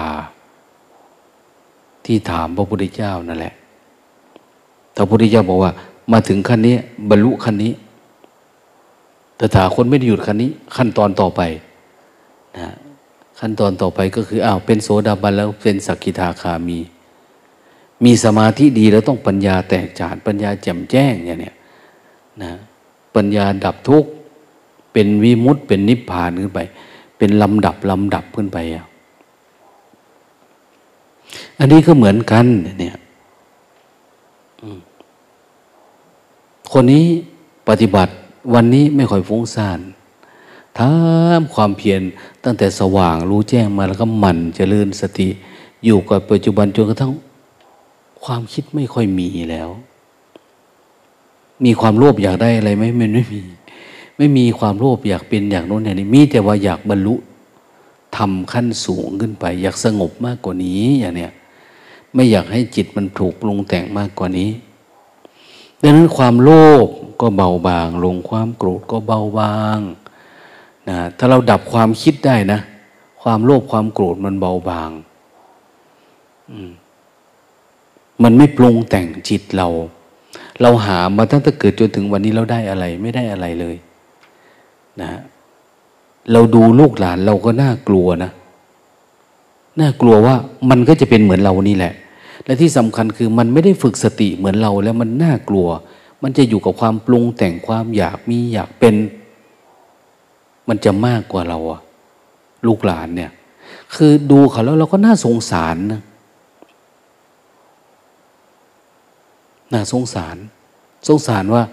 [2.06, 3.54] ที่ถามพระพุทธเจ้านั่นแหละ
[4.96, 5.72] พระพุทธเจ้าบอกว่า
[6.12, 6.76] มาถึงขั้นนี้
[7.10, 7.74] บรรลุขั้นนี้
[9.38, 11.42] แต่ถาคนไม่ได้หยุดขั้นนี้ ขั้นตอนต่อไป
[12.58, 12.70] นะ
[13.40, 16.80] ขั้นตอนต่อไปก็คืออ้าวเป็นโสดาบันแล้วเป็นสักกิทาคามี
[18.04, 21.56] มีสมาธิดีแล้วต้องปัญญาแตกฉานปัญญาแจ่มแจ้งอย่างเนี้ย
[22.42, 22.52] นะ
[23.16, 24.10] ปัญญาดับทุกข์
[24.94, 26.60] เป็นวิมุตเป็นนิพพานขึ้นไป
[27.18, 28.86] เป็นลำดับลำดับขึ้นไปอะ
[31.60, 32.46] อันนี้ก็เหมือนกัน
[32.80, 32.98] เนี่ย
[36.72, 37.06] คนนี้
[37.70, 38.14] ปฏิบัติ
[38.54, 39.80] วันนี้ไม่ค่อยฟุ้งซ่าน
[40.78, 42.02] ทำความเพียร
[42.44, 45.30] ตั้งแต่สว่างรู้แจ้งมาแล้วก็หมั่นเจริญสติ
[45.86, 47.12] อยู่กับปัจจุบันจนกระทั่ง
[48.24, 49.70] ความคิดไม่ค่อยมีแล้ว
[51.66, 53.42] มีความโลภอยากได้อะไรไหมมันไม่มี
[54.22, 57.16] ไม่มีความโลภอยากเป็นอย่างโน้นอย่างนี้มีแต่ว่าอยากบรรลุ
[58.18, 61.32] ทำขั้นสูงขึ้นไป อยากสงบมากกว่านี้อย่างเนี้ย
[62.14, 64.50] ไม่อยากให้จิตมันถูกปรุงแต่งมากกว่านี้
[65.82, 66.50] ดังนั้นความโล
[66.86, 66.88] ภ
[67.22, 69.80] ก็เบาบาง ลงความโกรธก็เบาบาง
[70.90, 72.60] นะถ้าเราดับความคิดได้นะ
[73.22, 74.92] ความโลภความโกรธมันเบาบาง
[78.24, 79.68] มันไม่ปรุงแต่งจิตเรา
[80.62, 83.78] เราหามาตั้งแต่เกิดจนถึงวันนี้เราได้อะไร ไม่ได้อะไรเลย
[85.02, 85.10] นะ
[86.32, 88.32] เราดูลูกหลานเราก็น่ากลัวนะ
[89.80, 90.36] น่ากลัวว่า
[90.70, 91.94] มันก็จะเป็นเหมือนเรานี่แหละ
[92.46, 95.68] และที่สำคัญคือมันไม่ได้ฝึกสติเหมือนเราแล้วมันน่ากลัว
[96.24, 98.96] มันจะอยู่กับความปรุงแต่งความอยากมีอยากเป็น
[100.70, 101.82] มันจะมากกว่าเราอะ
[102.68, 103.32] ลูกหลานเนี่ย
[103.96, 106.02] คือดูเขาแล้วเราก็น่าสงสารนะ
[109.74, 110.38] น่าสงสาร
[111.08, 111.64] สงสารว่า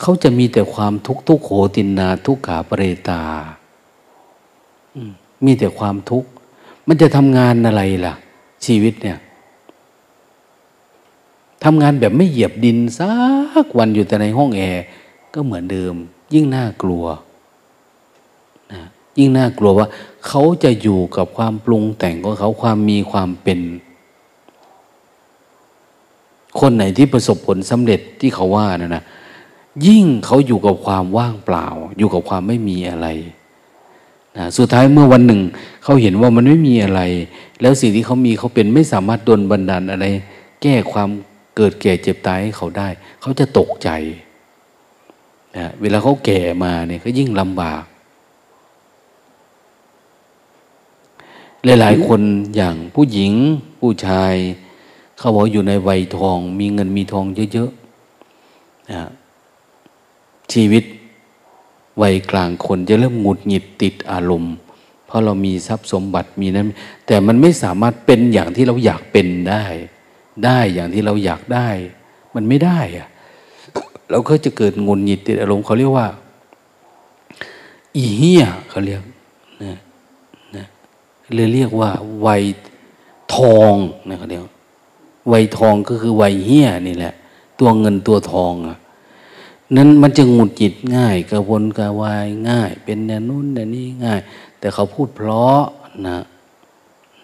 [0.00, 3.22] เขาจะมีแต่ความทุกข์ทุกโขตินนาทุกขาปเรตา
[5.44, 6.28] มีแต่ความทุกข์
[6.86, 8.14] มันจะทำงานอะไรล่ะ
[8.64, 9.18] ชีวิตเนี่ย
[11.64, 13.12] ทำงานแบบไม่เหยียบดินสั
[13.64, 14.84] กวันอยู่แต่ในห้องแอร์
[15.34, 15.94] ก็เหมือนเดิม
[16.34, 17.04] ยิ่งน่ากลัว
[18.72, 18.82] นะ
[19.18, 19.88] ยิ่งน่ากลัวว่า
[20.26, 23.60] เขาจะอยู่กับความปรุงแต่งของเขาความมีความเป็น
[26.60, 29.04] คนไหนที่ประสบผลสำเร็จที่เขาว่านะนะ
[29.86, 31.66] ยิ่งเขาอยู่กับความว่างเปล่า
[31.98, 33.08] อยู่กับความไม่มีอะไร
[34.36, 35.40] นะสุดท้ายเมื่อวันหนึ่ง
[35.84, 37.00] เขาเห็นว่ามันไม่มีอะไร
[37.60, 40.06] แล้วสิ่งที่เขามีเขาเป็นไม่สามารถดลบันดาลอะไร
[40.62, 41.08] แก้ความ
[41.56, 42.88] เกิดแก่เจ็บตายให้เขาได้
[43.20, 43.88] เขาจะตกใจ
[45.56, 47.84] นะเวลาเขาแก่มาเนี่ยก็ยิ่งลำบาก
[51.64, 52.20] หลายๆ คน
[52.56, 53.32] อย่างผู้หญิง
[53.80, 54.34] ผู้ชาย
[55.18, 59.08] เขาบอกอยู่ในวัยทอง มีเงินมีทองเยอะๆนะ
[60.52, 60.84] ชีวิต
[62.02, 64.54] วัยกลางคนจะเริ่มหงุดหงิดติดอารมณ์
[65.06, 66.66] เพราะเรามีทรัพย์สมบัติมีนั้น
[67.06, 69.64] แต่มันไม่สามารถเป็นอย่างที่เราอยากเป็นได้
[70.44, 71.68] ได้อย่างที่เราอยากได้
[72.34, 73.08] มันไม่ได้อะ
[74.10, 76.08] เราก็จะเกิดงุนหงิดติดอารมณ์เขาเรียกว่า
[77.96, 79.02] อีเฮียเขาเรียก
[79.64, 79.78] นะ
[80.56, 80.66] นะ
[81.34, 81.90] เลยเรียกว่า
[82.26, 82.42] วัย
[83.34, 83.74] ทอง
[84.08, 84.42] นะเขาเรียก
[85.32, 87.14] วัยทองก็คือวัยเฮียนี่แหละ
[87.60, 88.78] ตัวเงินตัวทองอะ
[89.76, 94.20] นั้นมันจะงุดหงิดง่ายกระวนกระวายง่าย เป็นแนนู้นแนนี้ง่าย
[94.58, 95.62] แต่เขาพูดเพราะ
[96.06, 96.18] นะ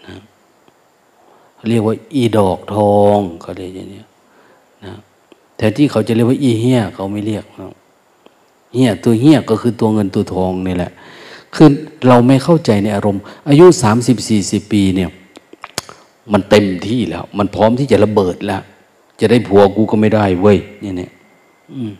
[0.07, 0.17] นะ
[1.69, 4.03] เรียกว่าอีดอกทองเขาเรียกอย่างนี้
[4.85, 4.95] นะ
[5.57, 7.67] แต่ที่เขาจะเรียกว่าอีเฮียเขาไม่เรียกนะ
[8.75, 10.93] เฮียตัวเฮียก็คือตัวเงินตัวทองนี่แหละ
[11.55, 11.69] คือ
[12.09, 15.11] เราไม่เข้าใจในอารมณ์ อายุสามสิบสี่สิบปีเนี่ย
[16.33, 18.63] มันเต็มที่แล้ว มันพร้อมที่จะระเบิดแล้ว
[19.21, 21.11] จะได้ผัวกูก็ไม่ได้เว้ยเนี่ยเนี่ย
[21.73, 21.93] อืม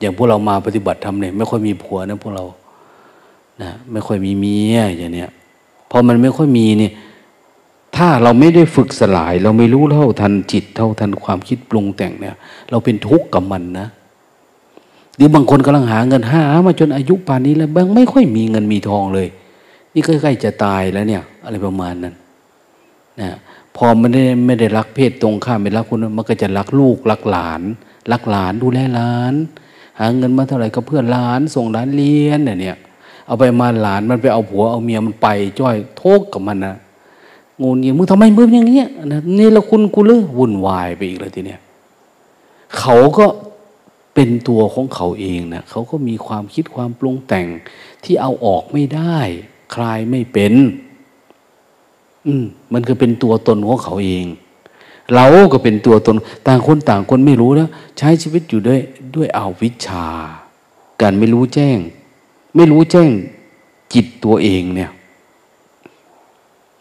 [0.00, 2.44] อย่างพวกเรามาปฏิบัติธรรมเนี่ยไม่ค่อยมีผัวนะพวกเรา
[3.62, 5.30] นะไม่ค่อยมีเมียอย่างเนี้ย
[5.90, 6.92] พอมันไม่ค่อยมีเนี่ย
[7.96, 12.36] ถ้าเราไม่ได้ฝึกสลาย เราไม่รู้เท่าทันจิตเท่าทันความคิดปรุงแต่งเนี่ย
[12.70, 13.88] เราเป็นทุกข์กับมันนะ
[15.16, 19.28] หรือบางคนกำลังหาเงินหามาจนอายุป่านนี้แล้วบางไม่ค่อยมีเงินมีทองเลย
[19.92, 22.14] นี่ใกล้ๆจะตายแล้วเนี่ย อะไรประมาณนั้น
[23.20, 23.28] นะ
[23.76, 27.62] พอไม่ได้ไม่ได้รักเพศตรงข้ามไม่รักคนมันก็จะรักลูกรักหลาน
[28.12, 29.34] รักหลานดูแลหลาน
[30.00, 32.76] หาเงินมาเท่าไหร่ก็เพื่อหลานส่งหลานเรียนเนี่ย
[33.26, 35.28] เอาไปมาหลานมันไปเอาผัวเอาเมียมันไป
[35.60, 36.76] จ้อยโทกกับมันนะ
[37.60, 41.60] งูเงี้ยมึงทำไมมึงอย่างเงี้ยนะนี่ละคุณกูเลยวุ่นวายไปอีกเลยทีเนี้ย
[42.78, 43.26] เขาก็
[44.14, 47.46] เป็นตัวของเขาเองนะเขาก็มีความคิดความปรุงแต่ง
[48.04, 49.18] ที่เอาออกไม่ได้
[49.74, 50.54] คลายไม่เป็น
[52.26, 54.24] อืมมันก็เป็นตัวตนของเขาเอง
[55.14, 58.80] เราก็เป็นตัวตน ต่างคนต่างคนไม่รู้แล้ว ใช้ชีวิตอยู่ด้วย
[59.16, 60.06] ด้วยอาวิชชา
[61.00, 61.78] การไม่รู้แจ้ง
[62.56, 63.10] ไม่รู้แจ้ง
[63.94, 64.90] จิตตัวเองเนี่ย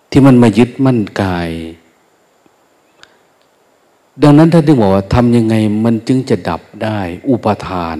[0.09, 1.49] ที่มันมายึดมั่นกาย
[4.23, 5.55] ดังนั้นท่านถึงบอกว่าทำยังไง
[5.85, 6.99] มันจึงจะดับได้
[7.29, 7.97] อุปทาน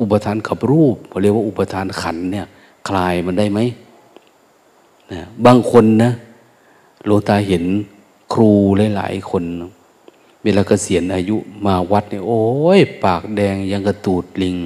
[0.00, 2.46] อุปทานขับรูปเขาเรียกว่าอุปทานขันเนี่ย
[2.88, 3.60] คลายมันได้ไหม
[5.12, 6.12] นะบางคนนะ
[7.04, 7.64] โลตาเห็น
[8.32, 8.52] ครู
[8.96, 9.44] หลายๆคน
[10.42, 12.42] เวลาเกษียณอายุมาวัดเนี่ยโอ้
[12.78, 14.56] ย ปากแดงยังกระตูดลิง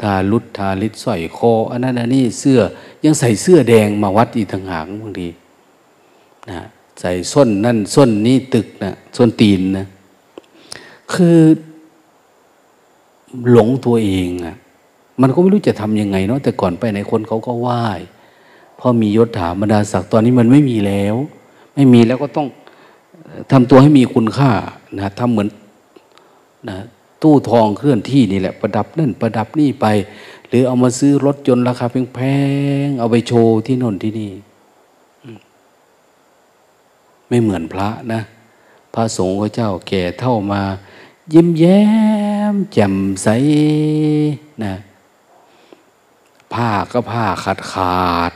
[0.00, 2.60] ทาลุดทาลิดสอยคออันนั้นอันนี้เสื้อ
[3.04, 5.28] ยังใส่เสื้อแดงมาวัดอีกทางหางบางที
[6.50, 6.66] นะ
[7.00, 9.86] ใส่ส้นนั่นส้นนี้ตึกนะส้นตีนนะ
[11.12, 11.38] คือ
[13.50, 14.56] หลงตัวเองอะ่ะ
[15.20, 17.82] มันก็ไม่รู้จะทำยังไงเนาะแต่ก่อนไปไหนคนเขาก็ไหว้
[18.78, 21.16] พอมียศถาบรรดาศักดิ์ตอนนี้มันไม่มีแล้ว
[21.74, 22.48] ไม่มีแล้วก็ต้อง
[23.50, 24.50] ทำตัวให้มีคุณค่า
[24.98, 25.48] นะทำเหมือน
[26.68, 26.78] นะ
[27.22, 29.86] ตู้ทองเคลื่อนที่นี่แหละ ประดับนั่นประดับนี่ไป
[30.48, 32.20] หรือเอามาซื้อรถยนต์ราคาแพ
[32.84, 34.32] งๆเอาไปโชว์ที่นนที่นี่
[37.28, 38.20] ไม่เหมือนพระนะ
[38.94, 40.62] พระสงฆ์พระเจ้าแก่เท่ามา
[41.34, 41.82] ยิ้มแย้
[42.52, 43.28] มแจ่มใส
[44.64, 44.74] นะ
[46.52, 48.32] ผ้าก็ผ้าขาดขาด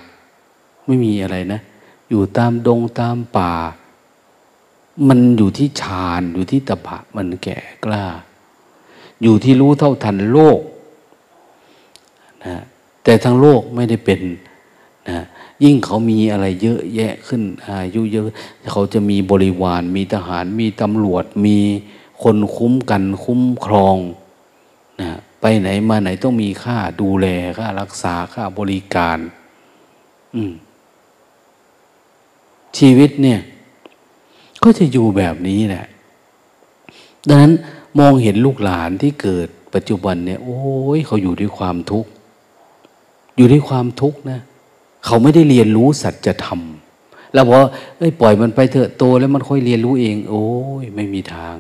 [0.87, 1.61] ไม่มีอะไรนะ
[2.11, 3.53] อยู่ตามดงตามป่า
[5.09, 8.05] มันอยู่ที่ฌานอยู่ที่ตบะมันแก่กล้า
[9.23, 10.61] อยู่ที่รู้เท่าทันโลก
[12.45, 12.57] นะ
[13.05, 14.21] แต่ทั้งโลกไม่ได้เป็น
[15.09, 15.19] นะ
[15.65, 18.27] ยิ่งเขามีอะไรเยอะแยะขึ้น อายุเยอะ
[18.73, 21.59] เขาจะมีบริวาร มีทหาร มีตำรวจ มี
[22.23, 23.97] คนคุ้มกันคุ้มครอง
[25.01, 25.09] นะ
[25.41, 27.27] ไปไหนมาไหนต้องมีค่าดูแล
[27.59, 29.19] ค่ารักษาค่าบริการ
[30.35, 30.53] อืม
[32.79, 33.41] ชีวิตเนี่ย
[34.63, 35.87] ก็จะอยู่แบบนี้แหละ
[37.29, 37.53] ดังนั้น
[37.99, 40.61] มองเห็นลูกหลานที่เกิดปัจจุบันเนี่ย โอ้
[40.97, 42.11] ยเขาอยู่ด้วยความทุกข์
[43.37, 44.41] อยู่ด้วยความทุกข์นะ
[45.05, 46.61] เขาไม่ได้เรียนรู้สัจธรรม
[47.33, 47.59] แล้วบอ
[47.99, 50.47] เอ้ยปล่อยมันไปเถอะโตแล้วมันค่อยเรียนรู้เอง โอ้
[50.83, 51.57] ยไม่มีทาง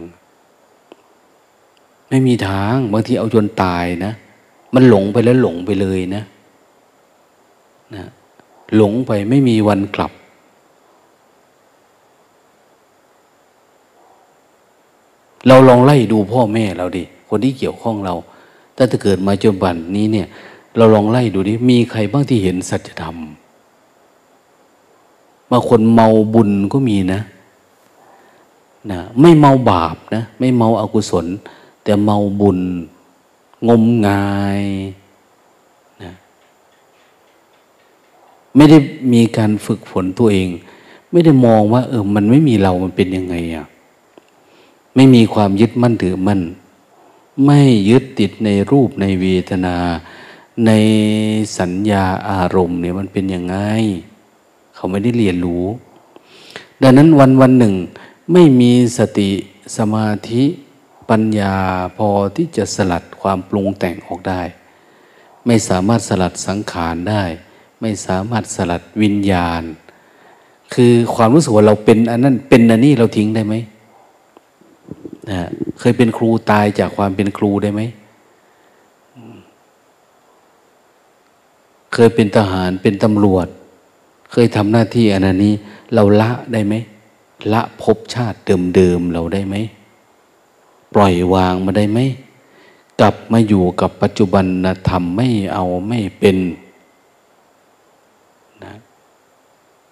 [2.08, 4.12] ไม่มีทางบางทีเอาจนตายนะ
[4.74, 6.22] มันหลงไปแล้วหลงไปเลยนะ
[7.94, 8.06] นะ
[8.76, 10.12] หลงไปไม่มีวันกลับ
[15.46, 18.14] เราลองไล่ดูพ่อแม่เราดิ คนที่เกี่ยวข้องเรา
[18.76, 20.26] ตั้งแต่เกิดมาจนบันนี้เนี่ย
[20.76, 23.16] เราลองไล่ดูดิ มีใครบ้างที่เห็นสัจธรรม
[25.50, 27.20] บางคนเมาบุญก็มีนะ
[28.90, 31.26] นะไม่เมาบาปนะ ไม่เมาอากุศล
[31.82, 32.58] แต่เมาบุญ
[33.68, 34.62] งมงาย
[36.02, 36.12] นะ
[38.56, 38.78] ไม่ได้
[39.12, 40.48] มีการฝึกฝนตัวเอง
[41.10, 43.66] ไม่ได้มองว่า เออ มันไม่มีเรามันเป็นยังไงอะ่ะ
[44.96, 46.40] ไม่มีความยึดมั่นถือมั่น
[47.46, 49.76] ไม่ยึดติดในรูปในเวทนา
[50.66, 50.70] ใน
[51.58, 53.56] สัญญาอารมณ์เนี่ยมันเป็นยังไง
[54.74, 55.64] เขาไม่ได้เรียนรู้
[56.82, 57.74] ดังนั้นวันวันหนึ่ง
[58.32, 59.30] ไม่มีสติ
[59.76, 60.44] สมาธิ
[61.10, 61.54] ปัญญา
[61.96, 64.42] พอที่จะสลัดความปรุงแต่งออกได้
[65.46, 67.24] ไม่สามารถสลัดสังขารได้
[67.80, 69.62] ไม่สามารถสลัดวิญญาณ
[70.74, 73.54] คือความรู้สึกว่าเราเป็นอันนั้นเป็นอันนี้เราทิ้งได้ไหม
[75.30, 75.40] นะ
[75.78, 77.82] เคยเป็นครูตายจากความเป็นครูได้ไหม
[81.92, 83.46] เคยเป็นทหารเป็นตำรวจ
[84.32, 85.54] เคยทำหน้าที่อันนี้
[85.94, 86.74] เราละได้ไหม
[87.52, 88.38] ละภพชาติ
[88.74, 89.56] เดิมๆเราได้ไหม
[90.94, 91.98] ปล่อยวางมาได้ไหม
[93.00, 94.44] กลับมาอยู่กับปัจจุบัน
[94.88, 96.36] ธรรมไม่เอาไม่เป็น
[98.64, 98.72] นะ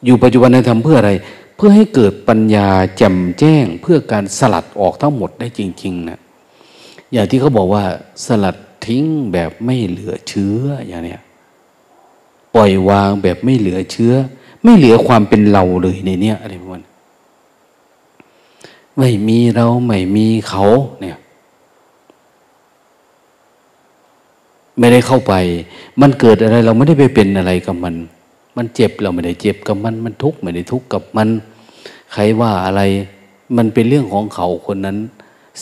[0.04, 1.12] อยู่ปัจจุบันธรรมเพื่ออะไร
[1.56, 6.18] เพื่อให้เกิดปัญญาแจ่มแจ้งเพื่อการสลัดออกทั้งหมดได้จริง ๆนะ
[7.12, 7.84] อย่างที่เขาบอกว่า
[8.26, 11.20] สลัดทิ้งแบบไม่เหลือเชื้ออย่างเนี้ย
[12.54, 14.14] ปล่อยวางแบบไม่เหลือเชื้อ
[14.64, 16.82] ไม่เหลือความเป็นเราเลยในเนี้ยอะไรประมาณ
[18.98, 20.64] ไม่มีเราไม่มีเขา
[21.00, 21.18] เนี่ย
[24.78, 25.34] ไม่ได้เข้าไป
[26.00, 27.94] มันเกิดอะไร เราไม่ได้ไปเป็นอะไรกับมัน
[28.56, 31.28] มันเจ็บเราไม่ได้เจ็บกับมัน มันทุกข์ไม่ได้ทุกข์กับมัน
[32.12, 32.82] ใครว่าอะไร
[33.56, 34.98] มันเป็นเรื่องของเขาคนนั้น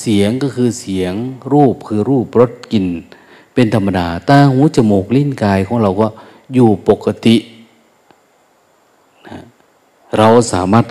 [0.01, 1.13] เสียงก็คือเสียง
[1.53, 2.87] รูปคือรูปรสกลิ่น
[3.55, 6.09] เป็นธรรมดา ตาหูจมูกลิ้นกายของเราก็
[6.55, 7.37] อยู่ปกติ
[10.19, 10.87] เราสามารถ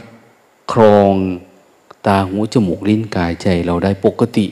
[0.71, 1.13] ครอง
[2.07, 4.45] ตาหูจมูกลิ้นกายใจเราได้ปกติ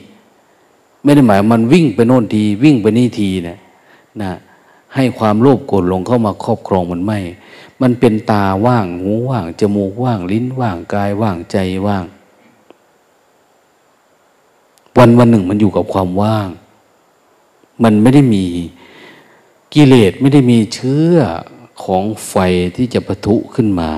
[1.02, 3.58] ไม่ได้หมายมันวิ่งไปโน่นที วิ่งไปนี่ทีเนะ
[4.22, 4.30] นะ
[4.94, 7.18] ให้ความโลภโกรธหลงเข้ามาครอบครองมันไม่
[7.82, 12.04] มันเป็นตาว่างหูว่าง จมูกว่าง ลิ้นว่างกายว่างใจว่าง
[14.98, 16.48] วันวันหนึ่งมันอยู่กับความว่าง
[17.82, 18.44] มันไม่ได้มี
[19.74, 21.14] กิเลสไม่ได้มีเชื้อ
[21.82, 22.34] ของไฟ
[22.76, 23.90] ที่จะปะทุขึ้นมา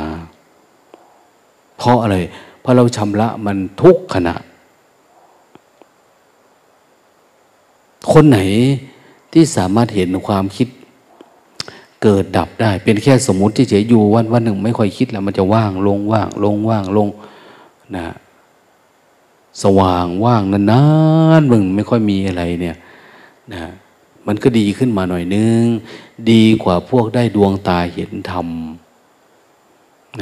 [1.76, 2.16] เพราะอะไร
[2.60, 4.36] เพราะเราชำระมันทุกขณะ
[8.12, 8.38] คนไหน
[9.32, 10.68] ที่สามารถเห็นความคิด
[12.02, 17.08] เกิดดับได้ เป็นแค่สมมติเฉยๆอยู่วันวันหนึ่งไม่ค่อยคิดแล้วมันจะว่างลงว่างลงว่างลง
[17.96, 18.04] นะ
[19.62, 20.82] สว่างว่างนา
[21.40, 22.76] นๆมึงไม่ค่อยมีอะไรเนี่ย
[23.52, 23.62] นะ
[24.26, 25.62] มันก็ดีขึ้นมาหน่อยนึง
[26.30, 28.48] ดีกว่าพวกได้ดวงตาเห็นธรรม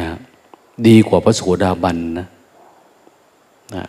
[0.01, 0.09] นะ
[0.87, 2.27] ดีกว่าพระโสดาบันนะ
[3.75, 3.85] นะ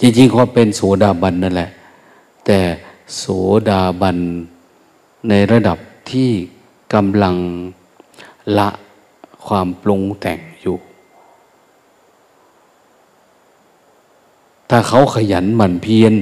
[0.00, 1.70] จริงๆเขาเป็นโสดาบันนั่นแหละ
[2.46, 2.58] แต่
[3.14, 3.24] โส
[3.68, 4.18] ดาบัน
[5.28, 5.78] ในระดับ
[6.10, 6.30] ที่
[6.94, 7.36] กำลัง
[8.58, 8.68] ละ
[9.46, 10.76] ความปรุงแต่งอยู่
[14.70, 16.12] ถ้าเขาขยันหมั่นเพียร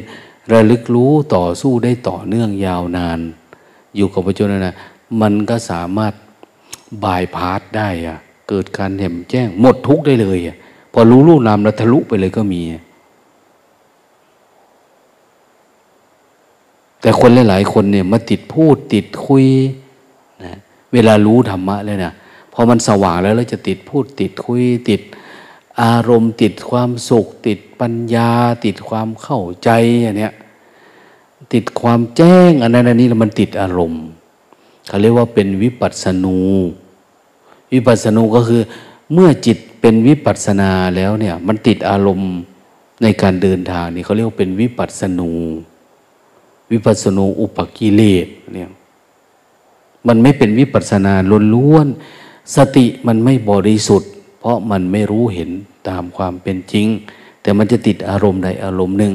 [0.53, 3.19] ระลึกรู้ต่อสู้ได้ต่อเนื่องยาวนาน
[3.97, 4.77] อยู่กับปัจจุบันนะ
[5.21, 6.13] มันก็สามารถ
[7.05, 8.19] บายพาสได้อะ
[8.49, 10.57] เกิดการเห็นแจ้งหมดทุกได้เลยอะ
[10.93, 12.63] พอรู้รูปนามแล้วทะลุไปเลยก็มี
[17.05, 19.47] แต่คนหลาย ๆ คนเนี่ยมาติดพูดติดคุย
[20.45, 20.59] นะ
[20.93, 22.13] เวลารู้ธรรมะเลยนะ
[22.53, 25.01] พอมันสว่างแล้วเราจะติดพูดติดคุยติด
[25.83, 28.31] อารมณ์ติดความสุข ติดปัญญา
[28.65, 29.71] ติดความเข้าใจ
[30.07, 30.33] อันเนี้ย
[31.53, 34.03] ติดความแจ้งอันนั้นอันนี้มันติดอารมณ์
[34.89, 36.39] เขาเรียกว่าเป็นวิปัสสนู
[37.73, 38.63] วิปัสสนูก็คือ
[39.13, 42.33] เมื่อจิตเป็นวิปัสสนาแล้วเนี่ยมันติดอารมณ์
[43.03, 45.31] ในการเดินทางนี่เขาเรียกว่าเป็นวิปัสสนู
[46.73, 48.71] วิปัสสนูอุปกิเลสเนี่ย
[50.07, 51.87] มันไม่เป็นวิปัสนาล้วน
[52.57, 55.51] สติมันไม่บริสุทธิ์ เพราะมันไม่รู้เห็น
[55.89, 56.87] ตามความเป็นจริง
[57.43, 59.15] แต่มันจะติดอารมณ์ใดอารมณ์หนึ่ง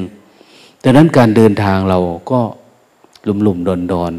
[0.82, 1.98] ดังนั้นการเดินทางเรา
[2.30, 2.40] ก็
[3.26, 4.12] ลุ่มหลุมดอนดอน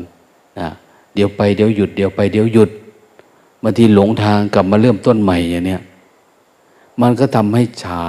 [0.59, 0.69] นะ
[1.13, 2.69] เดี๋ยวไปเดี๋ยวหยุดเดี๋ยวไปเดี๋ยวหยุด
[3.63, 5.81] บางทีหลงทางกลับมาเริ่มต้นใหม่อย่างเนี้ย
[7.01, 8.03] มันก็ทำให้ช้า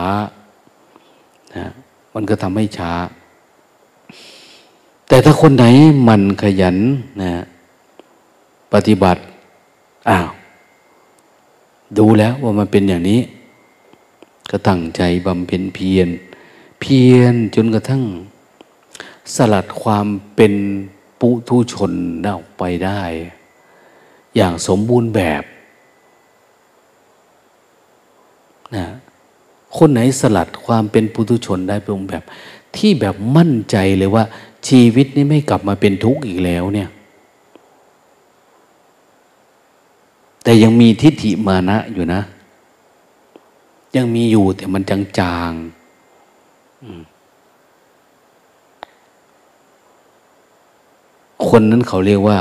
[1.57, 1.67] นะ
[2.15, 2.93] มันก็ทำให้ช้า
[5.13, 5.65] แต่ถ้าคนไหน
[6.09, 6.77] มันขยัน
[7.23, 7.33] นะ
[8.73, 9.21] ปฏิบัติ
[10.09, 10.29] อ้าว
[11.99, 13.21] ดูแล้วว่ามันเป็นอย่างนี้
[14.51, 16.09] ก็ตั้งใจบำเพ็ญเพียร
[16.81, 18.03] เพียรจนกระทั่ง
[19.35, 20.07] สลัดความ
[20.37, 20.55] เป็น
[21.21, 21.93] ปุถุชน
[22.25, 23.01] ออกไปได้
[24.37, 25.43] อย่างสมบูรณ์แบบ
[28.77, 28.87] นะ
[29.77, 32.25] คนไหนสลัดความเป็นปุถุชนได้เป็นแบบ
[32.77, 34.27] ที่แบบมั่นใจเลยว่า
[34.69, 36.89] ชีวิตนี้ไม่กลับมาเป็นทุกข์อีกแล้วเนี่ย
[40.43, 42.21] แต่ยังมีทิฏฐิมานะอยู่นะ
[43.97, 45.73] ยังมีอยู่แต่มันจางๆ
[51.49, 52.39] คนนั้นเขาเรียกว่า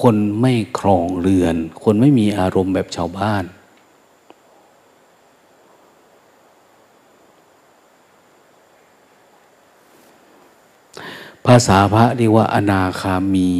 [0.00, 3.44] คนไม่ครองเรือน คนไม่มีอารมณ์แบบชาวบ้าน
[11.46, 13.50] ภาษาพระเรียกว่า อนาคามี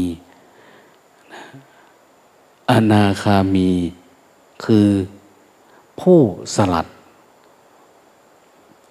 [2.71, 3.71] อนาคามี
[4.65, 4.89] คือ
[6.01, 6.19] ผู้
[6.55, 6.87] สลัด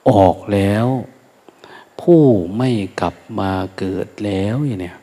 [0.10, 0.88] ออกแล้ว
[2.02, 2.22] ผู้
[2.58, 2.70] ไม่
[3.00, 4.98] กลับมาเกิดแล้วอย่างเนี้ย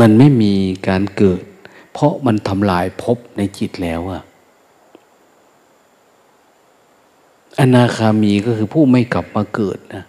[0.00, 0.54] มันไม่มี
[0.88, 1.42] การเกิด
[1.92, 4.22] เพราะมันทำลายภพในจิตแล้วอะ
[7.60, 10.04] อนาคามีก็คือผู้ไม่กลับมาเกิดนะ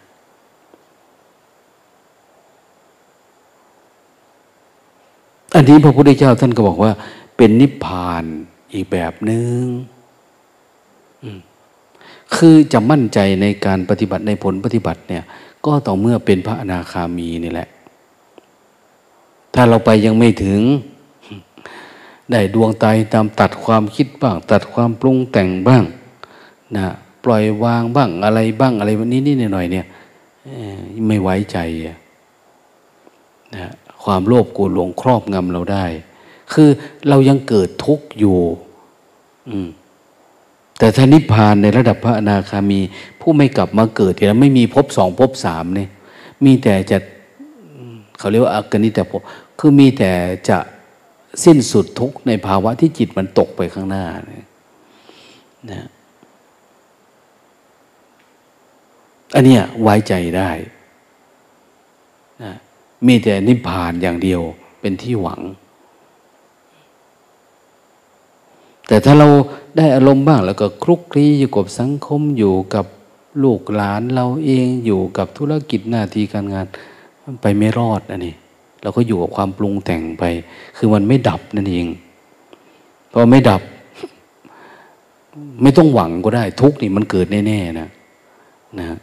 [5.56, 6.92] อันนี้พระพุทธเจ้าท่านก็บอกว่า
[7.38, 8.24] เป็นนิพพาน
[8.74, 9.64] อีกแบบหนึง่ง
[12.36, 15.24] คือจะมั่นใจในการปฏิบัติในผลปฏิบัติเนี่ย
[15.66, 17.70] ก็ต่อเมื่อเป็นพระอนาคามีนี่แหละ
[19.54, 20.62] ถ้าเราไปยังไม่ถึง
[22.32, 25.84] ได้ดวงตายตามตัดความคิดบ้าง ตัดความปรุงแต่งบ้าง
[26.78, 26.88] นะ
[27.24, 29.86] ปล่อยวางบ้างอะไรบ้างอะไรวันนี้นี่หน่อยเนี่ย
[31.08, 31.58] ไม่ไว้ใจ
[33.56, 33.74] นะ
[34.10, 35.86] ความโลภโกรธหลงครอบงำเราได้
[36.54, 36.70] คือ
[37.10, 38.40] เรายังเกิดทุกข์อยู่
[39.50, 39.70] อืม
[40.80, 42.80] แต่ถ้านิพพานในระดับพระอนาคามี
[43.22, 45.90] ผู้ไม่กลับมาเกิดแล้วไม่มีภพสองภพสามเนี่ย
[46.46, 46.98] มีแต่จะ
[48.20, 49.22] เขาเรียกว่าอากนิแต่ภพ
[49.60, 50.12] คือมีแต่
[50.50, 50.58] จะ
[51.44, 54.48] สิ้นสุดทุกในภาวะที่จิตมันตกไปข้างหน้าเนี่ย
[55.72, 55.88] นะ
[59.36, 60.50] อันเนี้ยไว้ใจได้
[63.08, 64.42] มีแต่นิพพานอย่างเดียว
[64.80, 65.42] เป็นที่หวัง
[68.88, 69.28] แต่ถ้าเรา
[69.78, 72.86] ได้อารมณ์บ้างแล้วก็คลุกคลีอยู่กับสังคมอยู่กับ
[73.44, 76.66] ลูกหลานเราเองอยู่กับธุรกิจหน้าที่การงาน
[77.24, 78.36] มันไปไม่รอดนะนี่
[78.82, 80.24] เราก็อยู่กับความปรุงแต่งไป
[80.78, 81.88] คือมันไม่ดับนั่นเอง
[83.12, 83.62] พอไม่ดับ
[85.62, 87.90] ไม่ต้องหวังก็ได้ ทุกนี่มันเกิดแน่ๆนะ
[88.80, 88.98] นะ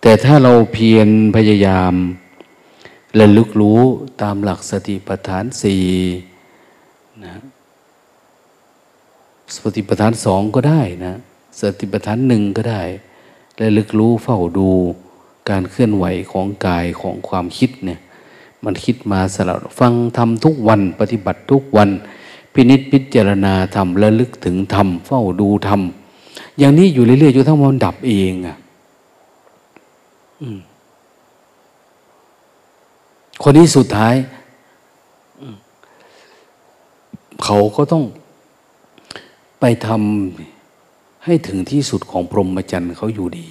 [0.00, 1.92] แต่ถ้าเราเพียรพยายาม
[3.20, 3.80] ระลึกรู้
[4.22, 5.84] ตามหลักสติปัฏฐานสี่
[7.24, 7.34] นะ
[9.54, 11.14] สติปัฏฐานสองก็ได้นะ
[11.60, 12.82] สติปัฏฐานหนึ่งก็ได้
[13.60, 14.70] ระลึกรู้เฝ้าดู
[15.50, 18.00] การเคลื่อนไหวของกายของความคิดเนี่ย
[18.64, 21.90] มันคิดมาสลับฟังทำทุกวันปฏิบัติทุกวัน
[22.52, 28.56] พินิษพิจารณาทำระลึกถึงทำเฝ้าดูทำอย่างนี้อยู่เรื่อยๆจนทั้งมันดับเองอะ
[33.42, 34.14] คนนี้สุดท้าย
[37.44, 38.04] เขาก็ต้อง
[39.60, 43.46] ไปทำให้ถึงที่สุดของพรหมจรรย์เขาอยู่ดี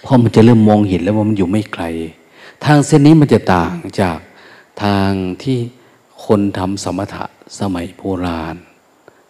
[0.00, 1.84] เพราะมันจะเริ่มมองเห็นแล้วว่ามันอยู่ไม่ไกล
[2.64, 4.18] ทางเส้นนี้มันจะต่างจาก
[4.82, 5.10] ทาง
[5.42, 5.58] ที่
[6.26, 7.24] คนทำสมถะ
[7.60, 8.56] สมัยโบราณ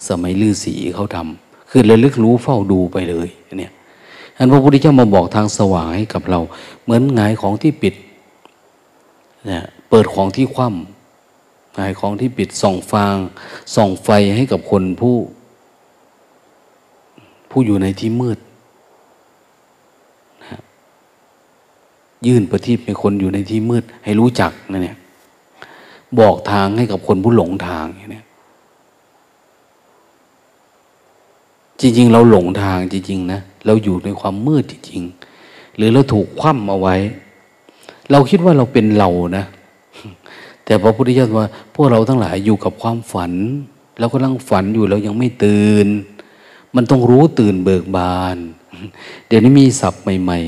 [0.09, 3.73] สมัยลือศีเขาทำคือระลึกรู้เฝ้าดูไปเลยเนี่ย
[4.39, 6.41] อันพระพุทธเจ้ามาบอกทางสว่างให้กับเรา
[6.83, 7.95] เหมือนงายของที่ปิด
[9.47, 13.17] เนี่ยเปิดของที่คว่ำงายของที่ปิดส่องฟาง
[13.75, 15.17] ส่องไฟให้กับคนผู้
[17.51, 18.39] ผู้อยู่ในที่มืด
[20.43, 20.61] นะ
[22.27, 24.97] ยื่นประทีปให้คนอยู่ในที่มืด ให้รู้จักนะเนี่ย
[26.19, 28.23] บอกทางให้กับคนผู้หลงทางอย่างนี้
[31.81, 36.97] จริง ๆ เราหลงทางจริง ๆ นะ เราอยู่ในความมืดจริงๆหรือเราถูกคว่ำเอาไว้
[38.11, 39.45] เราคิดว่าเราเป็นเรานะ
[40.65, 43.33] แต่พระพุทธเจ้าว่า พวกเราทั้งหลายอยู่กับความฝัน
[43.99, 45.89] เราก็ลังฝันอยู่เรายังไม่ตื่น
[46.75, 48.37] มันต้องรู้ตื่นเบิกบาน
[49.27, 50.39] เดี๋ยวนี้มีศัพท์ใหม่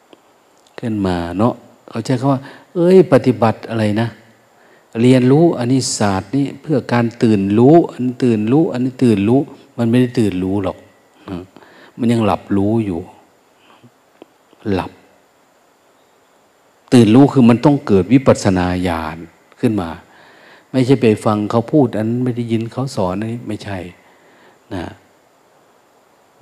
[0.00, 1.54] ๆ ขึ้นมาเนาะ
[1.88, 2.40] เขาใช้คำว่า
[2.74, 4.08] เอ้ย ปฏิบัติอะไรนะ
[5.02, 9.40] เรียนรู้อันนี้ศาสตร์นี่เพื่อการตื่นรู้ อันตื่นรู้ อันนี้ตื่นรู้
[9.78, 10.78] มันไม่ได้ตื่นรู้หรอก
[12.00, 13.00] มันยังหลับรู้อยู่
[14.72, 14.92] หลับ
[16.92, 19.16] ตื่นรู้คือมันต้องเกิดวิปัสสนาญาณ
[19.60, 19.90] ขึ้นมา
[20.70, 23.78] ไม่ใช่ไปฟังเขาพูด อันไม่ได้ยินเขาสอนนี่ไม่ใช่
[24.74, 24.84] นะ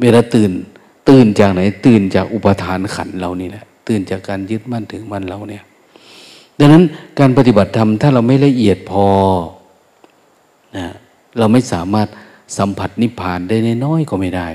[0.00, 0.50] เวลาตื่น
[1.08, 5.64] ตื่นจากไหน ตื่นจากอุปทานขันเรานี่แหละตื่นจากการยึดมั่นถึงมันเราเนี่ย
[6.58, 6.84] ดังนั้น
[7.18, 9.06] การปฏิบัติธรรมถ้าเราไม่ละเอียดพอ
[10.76, 10.86] นะ
[11.38, 12.08] เราไม่สามารถ
[12.58, 14.48] สัมผัสนิพพานได้น้อยก็ไม่ได้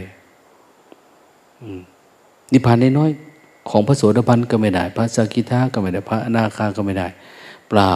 [2.53, 3.11] นิพพานได้น้อย
[3.70, 7.07] ของพระโสดาบันก็ไม่ได้ พระสกิทาก็ไม่ได้พระอนาคาก็ไม่ได้
[7.70, 7.95] เปล่า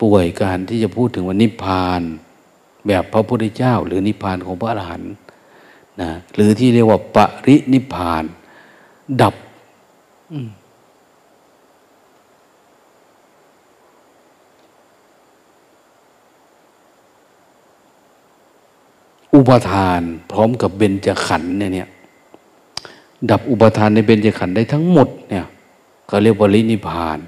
[0.00, 2.00] ป่วยการที่จะพูดถึงว่านิพพาน
[2.86, 5.12] แบบพระพุทธเจ้า หรือนิพพานของพระอรหันต์
[6.00, 8.24] นะหรือที่เรียกว่าปรินิพพาน
[9.20, 9.34] ดับ
[19.34, 20.00] อุปทาน
[20.32, 21.88] พร้อมกับเบญจขันธ์เนี่ย
[23.30, 25.46] ดับอุปทานในเบญจขันธ์ได้ทั้งหมดเนี่ย
[26.10, 27.18] ก็เรียกว่าลินิพาน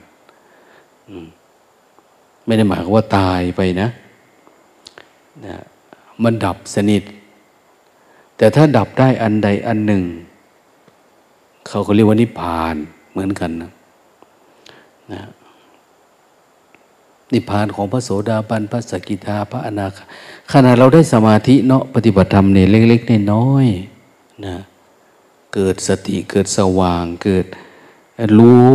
[2.46, 3.88] ไม่ได้หมายความว่าตายไปนะ
[5.46, 5.56] นะ
[6.22, 7.02] มันดับสนิท
[8.36, 10.02] แต่ถ้าดับได้อันใดอันหนึ่ง
[11.68, 12.74] เขาก็เรียกว่านิพาน
[13.10, 13.70] เหมือนกันนะ
[15.12, 15.22] นะ
[17.32, 20.04] นิพพานของพระโสดาบันพระสกิทาพระอนาคา
[20.52, 24.56] ขณะเราได้สมาธิเนาะปฏิบัติธรรมเนี่ยเล็กๆน้อยๆนะ
[25.54, 27.46] เกิดสติเกิดสว่างเกิด
[28.38, 28.68] รู้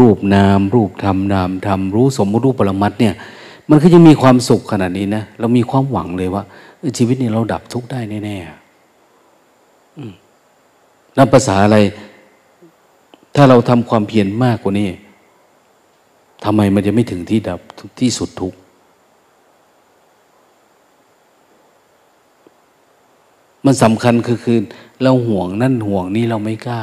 [0.00, 3.14] รูปนาม รูปธรรมนามธรรมรู้สมมติรูปปรมัตเนี่ย
[3.70, 6.42] มันก็ยังมีความสุขขนาดนี้นะเรามีความหวังเลยว่า
[6.98, 8.64] ชีวิตนี้เราดับทุกข์ได้แน่ๆ
[11.16, 11.78] นับภาษาอะไร
[13.34, 14.88] ถ้าเราทำความเพียรมากกว่านี้
[16.44, 17.60] ทำไมมันจะไม่ถึงที่ดับ
[18.00, 18.54] ที่สุดทุก
[23.64, 24.58] มันสำคัญคือคือ
[25.02, 26.82] เราห่วงนั่นห่วงนี่เราไม่กล้า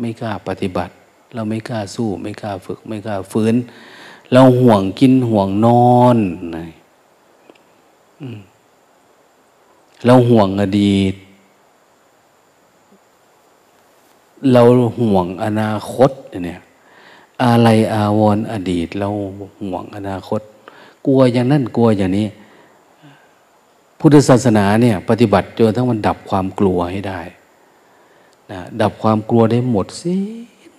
[0.00, 0.92] ไม่กล้าปฏิบัติ
[1.34, 3.54] เราไม่กล้าสู้ ไม่กล้าฝึก ไม่กล้าฟื้น
[4.32, 5.66] เราห่วงกินห่วงน
[5.96, 6.18] อน
[10.04, 11.14] เราห่วงอดีต
[14.52, 14.62] เรา
[15.00, 16.10] ห่วงอนาคต
[16.44, 16.60] เนี่ย
[17.42, 19.08] อะไรอาวรอดีต เรา
[19.60, 20.40] ห่วงอนาคต
[21.06, 22.26] กลัวอย่างนั้นกลัวอย่างนี้
[23.98, 27.20] พุทธศาสนาเนี่ยปฏิบัติจนทั้งมันดับความกลัวให้ได้
[28.52, 30.14] นะดับความกลัวได้หมดสิ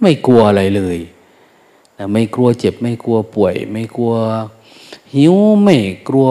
[0.01, 0.97] ไม่กลัวอะไรเลย
[1.97, 4.13] นะไม่กลัวเจ็บไม่กลัวป่วย ไม่กลัว
[5.15, 6.30] หิวไม่กลัว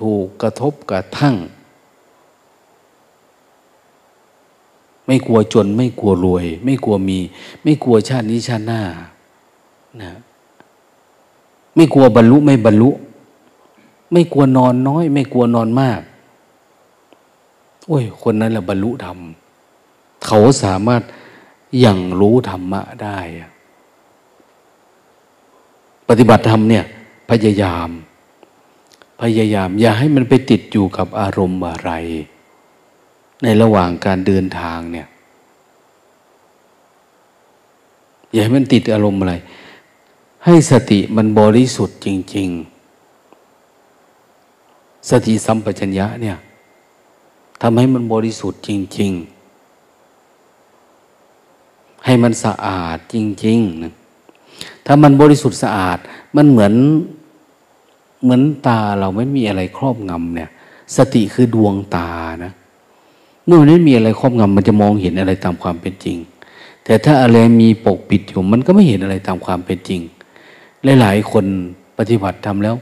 [0.00, 1.36] ถูกกระทบกระทั่ง
[5.06, 7.18] ไม่กลัวจนไม่กลัวรวย ไม่กลัวมี
[7.62, 8.82] ไม่กลัวชาตินี้ชาติหน้า
[10.02, 10.12] นะ
[11.74, 12.90] ไม่กลัวบรรลุไม่บรรลุ
[14.12, 16.00] ไม่กลัวนอนน้อย ไม่กลัวนอนมาก
[17.86, 19.18] โอ้ย คนนั้นแหละบรรลุธรรม
[20.26, 21.02] เขาสามารถ
[21.80, 23.18] อย่างรู้ธรรมะได้
[26.08, 26.84] ปฏิบัติธรรมเนี่ย
[27.30, 27.88] พยายาม
[29.20, 31.90] พยายาม อย่าให้มันไปติดอยู่กับอารมณ์อะไร
[33.42, 35.08] ในระหว่างการเดินทางเนี่ย
[38.32, 39.34] อย่าให้มันติดอารมณ์อะไร
[40.44, 42.79] ให้สติมันบริสุทธิ์จริง ๆ
[45.08, 46.36] สติสัมปชัญญะเนี่ย
[47.60, 49.40] ทำให้มันบริสุทธิ์จริง ๆ
[52.04, 53.92] ให้มันสะอาดจริงๆนะ
[54.86, 55.98] ถ้ามันบริสุทธิ์สะอาด
[56.36, 56.74] มันเหมือน
[58.22, 60.50] เหมือนตาเราไม่มีอะไรครอบงำเนี่ย
[60.96, 62.08] สติคือดวงตา
[62.44, 62.52] นะ
[63.46, 66.16] เมื่อมันไม่มีอะไรครอบงำมันจะมองเห็นอะไรตามความเป็นจริง
[66.84, 70.00] แต่ถ้าอะไรมีปกปิดอยู่ มันก็ไม่เห็นอะไรตามความเป็นจริง
[71.00, 71.44] หลายๆคน
[71.98, 72.76] ปฏิบัติทำแล้ว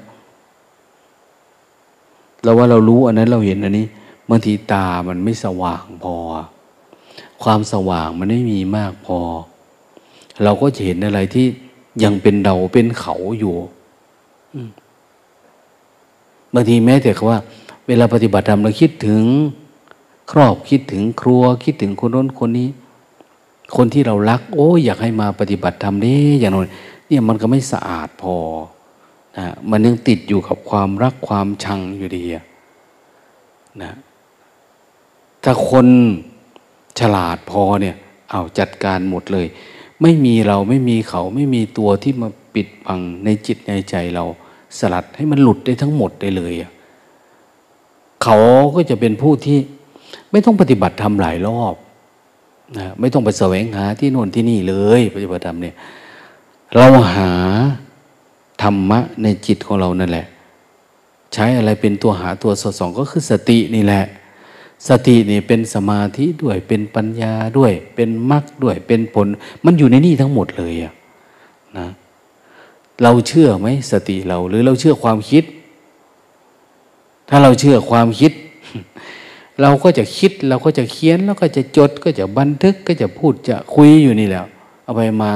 [2.42, 3.86] เราว่าเรารู้อันนั้นเราเห็นอันนี้
[4.28, 6.14] บางทีตามันไม่สว่างพอ
[7.42, 9.18] ความสว่างมันไม่มีมากพอ
[10.42, 11.46] เราก็จะเห็นอะไรที่
[12.02, 13.56] ยังเป็นเราเป็นเขาอยู่
[16.54, 17.38] บางทีแม้แต่ว่า
[17.86, 19.22] เวลาปฏิบัติธรรมเราคิดถึง
[20.30, 22.68] ครอบคิดถึงครัว คิดถึงคนน้นคนนี้
[23.76, 26.70] คนที่เรารัก โอ้อยากให้มาปฏิบัติธรรมนี้อย่างนั้น
[27.06, 28.34] เนี่ยมันก็ไม่สะอาดพอ
[29.70, 32.24] มันยังติดอยู่กับความรักความชังอยู่ดี
[33.82, 33.92] นะ
[35.44, 35.86] ถ้าคน
[36.98, 37.96] ฉลาดพอเนี่ย
[38.30, 39.46] เอาจัดการหมดเลย
[40.02, 44.24] ไม่มีเราไม่มีเขาไม่มีตัวที่มาปิดบังในจิตในใจเรา
[44.78, 46.54] สลัดให้มันหลุดได้ทั้งหมดได้เลย
[48.22, 48.38] เขา
[48.74, 49.58] ก็จะเป็นผู้ที่
[50.30, 51.74] ไม่ต้องปฏิบัติทำหลายรอบ
[52.78, 55.74] นะไม่ต้องไปแสวงหาที่โน่นที่นี่เลย ปฏิบัติธรรมเนี่ย
[56.74, 57.32] เราหา
[58.62, 60.26] ธรรมะในจิตของเรานั่นแหละ
[61.34, 64.04] ใช้อะไรเป็นตัวหาตัวสอดส่องก็คือสตินี่แหละ
[64.88, 69.26] สตินี่เป็นสมาธิด้วยเป็นปัญญาด้วย เป็นมรรคด้วยเป็นผล
[69.64, 70.92] มันอยู่ในนี่ทั้งหมดเลยอะ
[71.78, 71.88] นะ
[73.02, 75.44] เราเชื่อไหมสติเราหรือเราเชื่อความคิด
[77.28, 78.32] ถ้าเราเชื่อความคิด
[79.60, 84.40] เราก็จะคิดเราก็จะเขียน แล้วก็จะจด ก็จะบันทึกก็จะพูดจะคุยอยู่นี่แหละ
[84.82, 85.32] เอาไปมา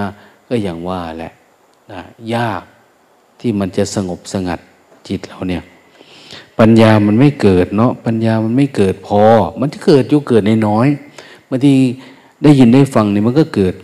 [0.48, 1.32] ก็อย่างว่าแหละ
[1.92, 2.00] นะ
[2.34, 2.62] ยาก
[3.42, 4.58] ที่มันจะสงบสงัด
[5.08, 5.62] จิตเราเนี่ย
[6.58, 9.22] ปัญญามันไม่เกิดเนาะปัญญามันไม่เกิดพอ
[9.60, 10.88] มันจะเกิดอยู่เกิดในน้อย
[11.48, 11.74] บางที
[12.42, 13.74] ได้ยินได้ฟังเนี่ยมันก็เกิด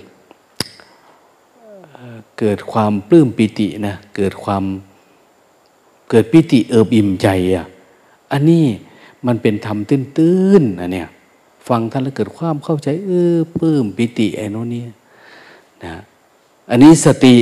[2.39, 4.63] เกิดความปลื้มปิตินะเกิดความ
[6.11, 7.67] เกิดปิติเอิบอิ่มใจอะ
[8.33, 8.65] อันนี้
[9.27, 11.09] มันเป็นธรรมตื้นๆนะเนี่ย
[11.69, 14.83] ฟังท่านแล้วเกิดความเข้าใจเออปลื้มปิติไอ้นนี่
[15.85, 15.95] นะ
[16.71, 17.35] อันนี้สติ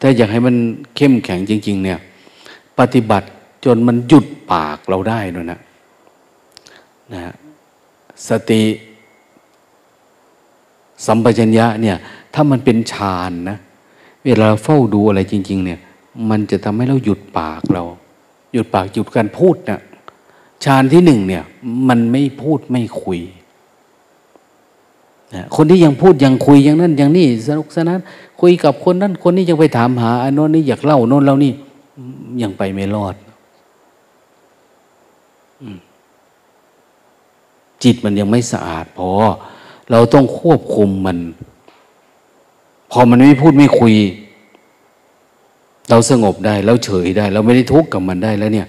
[0.00, 0.56] ถ้าอยากให้มัน
[0.96, 1.98] เข้มแข็งจริง ๆ เนี่ย
[2.78, 3.28] ปฏิบัติ
[3.64, 5.60] จนมันหยุดปากเราได้นะนะ
[7.12, 7.34] นะ
[8.28, 8.62] สติ
[11.06, 11.96] สัมปชัญญะเนี่ย
[12.34, 13.58] ถ้ามันเป็นฌานนะ
[14.24, 15.80] เวลาเฝ้าดูอะไรจริง ๆ เนี่ย
[16.30, 17.84] มันจะทำให้เราหยุดปากเรา
[18.52, 19.80] หยุดปากหยุดการพูดเนะี่ย
[20.64, 21.44] ฌานที่หนึ่งเนี่ย
[21.88, 23.20] มันไม่พูดไม่คุย
[25.56, 27.98] คนที่ยังพูดยังคุยย่างนั้นย่างนี้สนุกสนาน
[28.40, 31.52] คุยกับคนนั้นคนนี้ยังไปถามหาอันโน้นนี่อยากเล่าโน้นเล่านี่
[32.42, 33.14] ยังไปไม่รอด
[37.82, 39.08] จิตมันยังไม่สะอาดพอ
[39.90, 41.18] เราต้องควบคุมมัน
[42.90, 43.94] พอมันไม่พูดไม่คุย
[45.90, 48.66] เราสงบได้เราเฉยได้ เราไม่ได้ทุกข์กับมันได้แล้วเนี่ย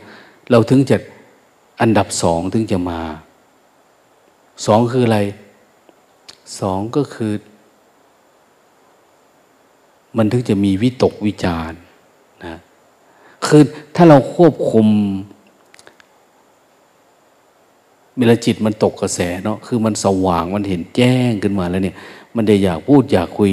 [0.51, 0.97] เราถึงจะ
[1.82, 2.99] อันดับสองถึงจะมา
[4.66, 5.20] สองคืออะไร
[6.60, 7.34] สองก็คือ
[10.18, 11.72] มันถึงจะมีวิตกวิจาร
[12.45, 12.60] นะ
[13.45, 13.64] คือ
[13.95, 14.88] ถ้าเราควบคุม
[18.18, 21.95] เวลาจิตมันตกกระแสเนาะคือมันสว่างมันเห็นแจ้งขึ้นมาแล้วเนี่ย
[22.36, 23.52] มันได้อยากพูดอยากคุย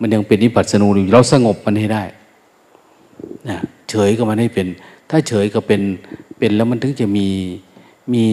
[0.00, 2.04] มันยังเป็นนิพพานูอยู่เราสงบมันให้ได้
[3.48, 3.58] นะ
[3.90, 4.66] เฉยก็มันให้เป็น
[5.10, 5.82] ถ้าเฉยก็เป็น
[6.38, 7.28] เป็นแล้วมันถึงจะมี
[8.14, 8.26] มี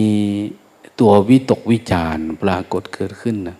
[1.00, 3.56] ตัววิตกวิจารปรากฏเกิดขึ้นนะ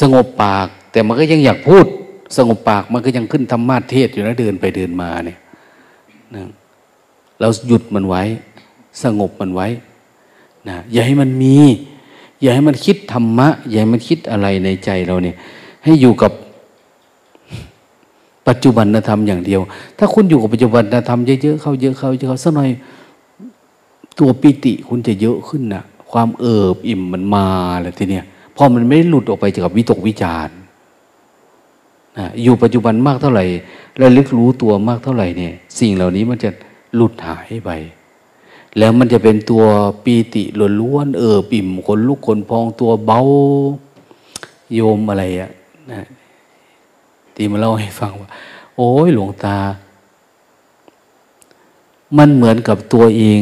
[0.00, 1.86] สงบปาก แต่มันก็ยังอยากพูด
[2.36, 5.38] สงบปากมันก็ยังขึ้นธรรมาเทศอยู่นะเดินไปเดินมาเนี่ย
[6.34, 6.42] นะ
[7.40, 8.22] เราหยุดมันไว้
[9.02, 9.68] สงบมันไว้
[10.68, 11.56] นะอย่าให้มันมี
[12.40, 15.36] อย่าให้มันคิดธรรมะ อย่าให้มันคิดอะไรในใจเราเนี่ย
[15.84, 16.32] ให้อยู่กับ
[18.48, 19.60] ปัจจุบันธรรมอย่างเดียว
[19.98, 22.70] ถ้าคุณอยู่กับปัจจุบันธรรมเยอะๆเข้าเยอะเข้าเยอะเข้าสักหน่อย
[24.18, 27.46] ตัวปิติคุณจะเยอะขึ้นนะความเอิบอิ่มมันมา
[27.82, 28.24] แล้วทีเนี้ย
[28.56, 30.48] พอมันไม่หลุดออกไปจากวิตกวิจาร
[32.18, 33.44] นะอยู่ปัจจุบันมากเท่าไหร่
[33.98, 36.50] และลึกรู้ตัวมากเท่าไหร่เนี่ย สิ่งเหล่านี้มันจะ
[36.94, 37.70] หลุดหายไป
[38.78, 39.64] แล้วมันจะเป็นตัว
[40.04, 40.42] ปีติ
[40.80, 43.20] ล้วนเอิบอิ่มคนลุกคนพองตัวเบา
[44.74, 45.50] โยมอะไรอะ
[45.90, 46.06] นะ
[47.34, 48.28] ตีมาเล่าให้ฟังว่า
[48.76, 49.58] โอ้ยหลวงตา
[52.18, 53.40] มันเหมือนกับตัวเอง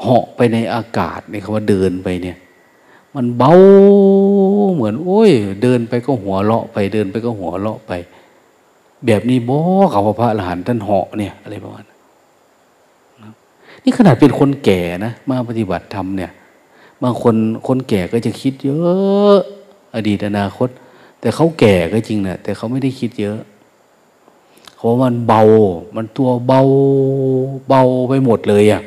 [0.00, 2.36] เหาะไปในอากาศเนี่ยคำว่าเดินไปเนี่ย
[3.16, 3.52] มันเบา
[4.74, 5.30] เหมือน โอ้ย
[5.62, 7.92] เดินไปก็หัวเลาะไปเดินไปก็หัวเลาะไป
[9.06, 9.58] แบบนี้บ่
[9.90, 11.84] เขาพระอรหันต์ท่านเหาะเนี่ยอะไรประมาณ
[13.84, 16.30] นี่ขนาดเป็นคนแก่นะมาปฏิบัติธรรมเนี่ย
[17.02, 17.34] บางคน
[17.66, 19.36] คนแก่ก็จะคิดเยอะ
[19.94, 20.68] อดีตอนาคต
[21.20, 23.38] แต่เขาแก่ก็จริงนะแต่เขาไม่ได้คิดเยอะ
[24.76, 25.42] เพราะมันเบา
[25.96, 26.60] มันตัวเบา
[27.68, 28.82] เบาไปหมดเลยอะ่ะ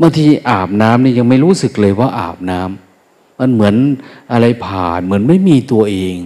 [0.00, 2.87] บางทีอาบน้ำนี่ยังไม่รู้สึกเลยว่าอาบน้ำ
[3.38, 3.74] มันเหมือน
[4.32, 6.16] อะไรผ่าน เหมือนไม่มีตัวเอง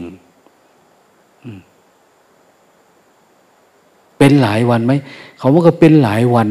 [4.18, 4.92] เป็นหลายวันไหม
[5.38, 6.48] เขาว่าก็เป็นหลายวัน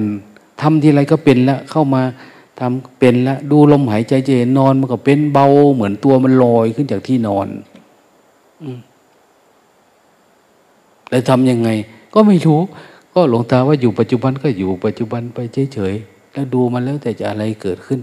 [0.62, 2.02] ทำทีไรก็เป็นแล้วเข้ามา
[2.60, 7.48] ทำเป็นแล้วดูลมหายใจเจนอนมันก็เป็นเบา เหมือนตัวมันลอยขึ้นจากที่นอน
[11.10, 11.70] แล้วทำยังไง
[12.14, 12.60] ก็ไม่รู้
[13.14, 15.38] ก็หลวงตาว่าอยู่ปัจจุบันก็อยู่ปัจจุบันไป
[15.74, 18.00] เฉยๆแล้วดูมันแล้วแต่จะอะไรเกิดขึ้น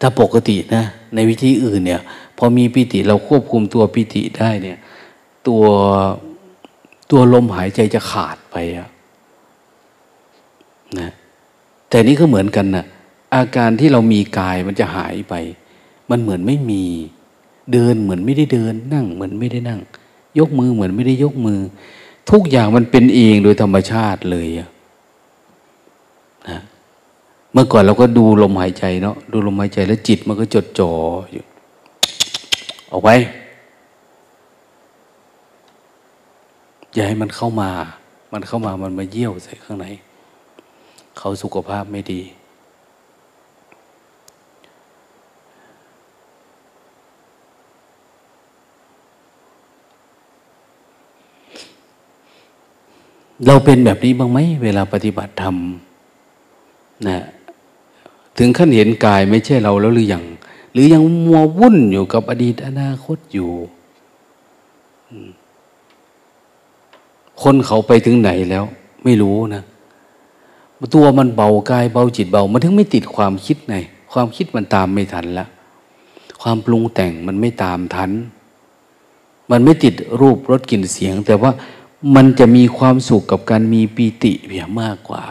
[0.00, 0.84] ถ้าปกตินะ
[1.14, 2.00] ในวิธีอื่นเนี่ย
[2.38, 4.78] พอมีปิติเราควบคุมตัวปิติได้เนี่ย
[5.46, 5.64] ตัว
[7.10, 8.88] ตัวลมหายใจจะขาดไปอะ
[10.98, 11.10] นะ
[11.88, 12.84] แต่นี้ก็เหมือนกันนะ
[13.34, 15.34] อาการที่เรามีกายมันจะหายไป
[16.10, 16.84] มันเหมือนไม่มี
[17.72, 19.80] เดินเหมือนไม่ได้เดิน นั่งเหมือนไม่ได้นั่ง
[20.38, 21.60] ยกมือเหมือนไม่ได้ยกมือ
[22.30, 26.60] ทุกอย่างมันเป็นเองโดยธรรมชาติเลยนะ
[27.52, 30.92] เมื่อก่อนเราก็ดูลมหายใจเนาะดูลมหายใจแล้วจิตมันก็จดจ่อ
[31.32, 31.44] อยู่
[32.90, 33.08] ออกไป
[36.92, 37.70] อย่าให้มันเข้ามา
[38.32, 39.86] มันเข้ามามันมาเยี่ยวใส่ข้างใน
[41.18, 42.22] เขาสุขภาพไม่ดี
[53.46, 55.56] เราเป็นแบบนี้บ้างไหมเวลาปฏิบัติธรรม
[57.08, 57.20] นะ
[58.38, 60.24] ถึงขั้นเห็นกายไม่ใช่เราแล้วหรือยัง
[60.72, 63.50] หรือยังมัววุ่นอยู่กับอดีตอนาคตอยู่
[67.42, 68.64] คนเขาไปถึงไหนแล้ว
[69.04, 69.62] ไม่รู้นะ
[70.94, 73.76] ตัวมันเบากายเบาจิตเบา มันถึงไม่ติดความคิดไง
[74.12, 75.46] ความคิดมันตามไม่ทันละ
[76.42, 78.10] ความปรุงแต่งมันไม่ตามทัน
[79.50, 81.50] มันไม่ติดรูปรสกลิ่นเสียง แต่ว่า
[82.14, 85.22] มันจะมีความสุขกับการมีปีติเพียมากกว่า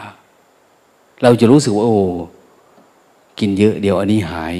[1.22, 2.00] เราจะรู้สึกว่าโอ้
[3.40, 4.54] กินเยอะเดี๋ยวอันนี้หาย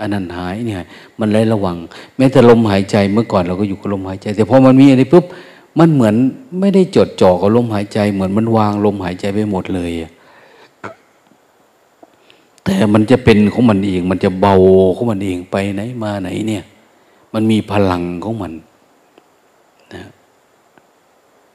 [0.00, 0.82] อันนั้นหายเนี่ย
[1.18, 1.76] มันเลยระวัง
[2.16, 5.24] แม้แต่ลมหายใจเมื่อก่อนเราก็อยู่กับลมหายใจ แต่พอมันมีอะไรปุ๊บ
[5.78, 6.14] มันเหมือน
[6.60, 9.92] ไม่ได้จดจ่อกับลมหายใจ เหมือนมันวางลมหายใจไปหมดเลย
[12.64, 14.54] แต่มันจะเป็นของมันเอง มันจะเบา
[14.96, 16.64] ของมันเองไปไหนมาไหนเนี่ย
[17.34, 18.52] มันมีพลังของมัน
[19.94, 20.02] นะ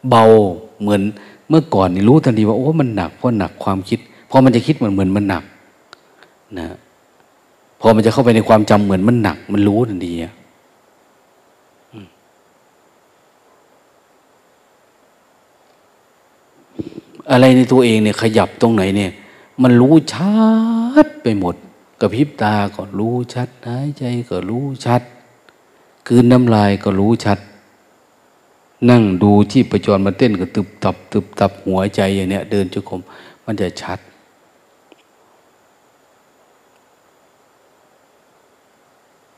[0.09, 0.24] เบา
[0.82, 1.01] เหมือน
[1.49, 3.99] เมื่อก่อนนี่รู้ทันทีว่าโอ้มันหนักเพราะหนักความคิด
[4.30, 5.43] พอมันจะคิดเหมือนเหมือนมันหนัก
[6.60, 6.68] นะ
[7.80, 10.34] พอมันจะเข้าไปในความจำเหมือนมันหนัก มันรู้ทันทีอะ
[17.32, 19.12] อะไรในตัวเองเนี่ยขยับตรงไหนเนี่ย
[19.62, 20.34] มันรู้ชั
[21.06, 21.56] ดไปหมด
[21.99, 25.01] กระพริบตาก็รู้ชัดหายใจก็รู้ชัด
[26.08, 27.39] คืนน้ำลายก็รู้ชัด
[28.89, 33.01] นั่งดูที่ประจรมาเต้นก็ตึบตับตึบตับหัวใจอย่างเนี้ย เดินจุกม
[33.45, 33.99] มันจะชัด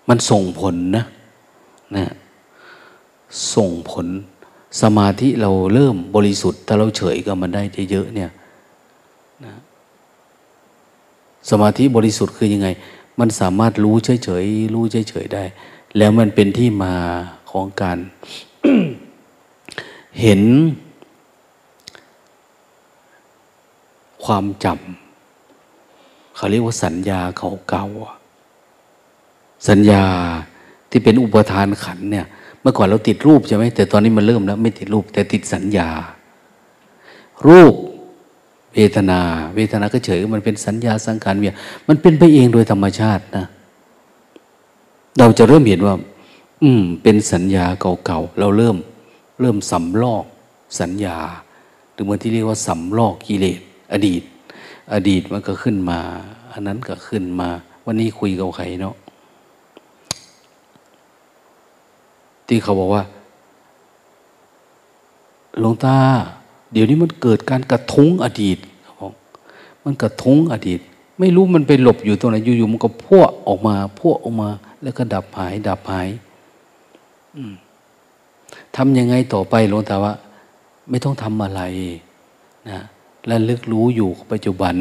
[0.10, 1.06] มันส่งผลนะ
[1.96, 2.06] นะ
[3.56, 4.08] ส่งผล
[4.82, 8.32] สมาธิเราเริ่มบริสุทธิ์ ถ้าเราเฉยกับมันได้เยอะเนี่ย
[9.46, 9.54] นะ
[11.50, 12.68] สมาธิบริสุทธิ์คือยังไง
[13.20, 15.44] มันสามารถรู้เฉยๆรู้เฉยๆได้
[15.98, 16.96] แล้วมันเป็นที่มา
[17.52, 17.98] ของการ
[20.22, 20.42] เห็น
[24.26, 27.22] ความจำเขาเรียกว่าสัญญา
[27.70, 28.25] เก่าๆ
[29.70, 30.04] สัญญา
[30.90, 32.26] ที่เป็นอุปทานขันเนี่ย
[32.62, 35.90] เมื่อก่อนเราติดรูปใช่ไหมแต่ตอนนี้มันเริ่มแล้วไม่ติดรูป แต่ติดสัญญา
[37.48, 37.74] รูป
[38.74, 39.20] เวทนา
[39.56, 41.56] เวทนาก็เฉยมันเป็นสัญญาสังขารเวีย
[41.88, 43.46] มันเป็นไปเองโดยธรรมชาตินะ
[45.20, 45.96] เราจะเริ่มเห็นว่า
[46.64, 47.66] อืม เป็นสัญญา
[48.06, 48.78] เก่าๆเราเริ่ม
[49.42, 50.26] เริ่มสำลอก
[50.80, 51.18] สัญญา
[51.94, 53.60] หรือมื่อที่เรียกว่าสำลอกกิเลส
[53.94, 54.22] อดีต
[54.94, 56.00] อดีตมันก็ขึ้นมา
[56.54, 57.50] อันนั้นก็ขึ้นมา
[57.86, 58.96] วันนี้คุยกับใครเนาะ
[62.48, 63.04] ที่เขาบอกว่า
[65.60, 65.98] หลวงตา
[66.72, 68.58] เดี๋ยวนี้มันเกิดการกระทุ้งอดีต
[68.98, 69.14] ขอก
[69.84, 70.80] มันกระทุ้งอดีต
[71.20, 74.50] ไม่รู้มันไปหลบอยู่ตรงไหนอยู่ๆมันก็พวกออกมาพวกออกมา
[74.84, 76.08] แล้วก็ดับหาย ดับหาย
[78.76, 80.14] ทำยังไงต่อไปหลวงตาว่า
[80.90, 81.62] ไม่ต้องทำอะไร
[82.70, 82.82] นะ
[83.28, 84.76] และลึกรู้อยู่ปัจจุบัน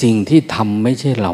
[0.00, 1.32] สิ่งที่ทำไม่ใช่เรา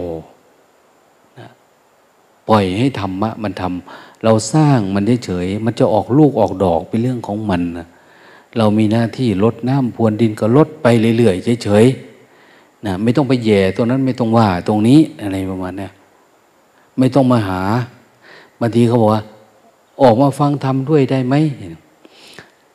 [2.49, 7.86] ปล่อยให้ธรรมะมันทำเราสร้างมันเฉยมันจะออกลูกออกดอกเป็นเรื่องของมันนะ
[8.59, 10.86] เรามีหน้าที่ลดน้ำพรวนดินก็ลดไป
[11.16, 15.88] เรื่อยๆเฉยๆนะไม่ต้องไปแย่ตรงนั้นไม่ต้องว่าตรงนี้อะไรประมาณนี้
[16.99, 17.62] ไม่ต้องมาหา
[18.61, 19.22] บางทีเขาบอกว่า
[20.03, 21.34] ออกมาฟังธรรมด้วยได้ไหม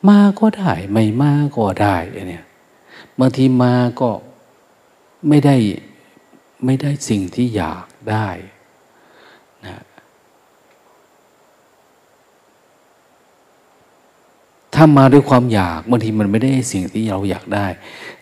[0.08, 1.96] มาก็ได้ ไม่มาก็ได้
[2.28, 2.44] เนี่ย
[3.18, 4.10] บางทีมาก็
[5.28, 5.56] ไม่ได้
[6.64, 8.28] ไม่ได้สิ่งที่อยากได้
[9.66, 9.82] นะ
[14.84, 17.66] ถ้ามาด้วยความอยากบางทีมันไม่ได้สิ่งที่เราอยากได้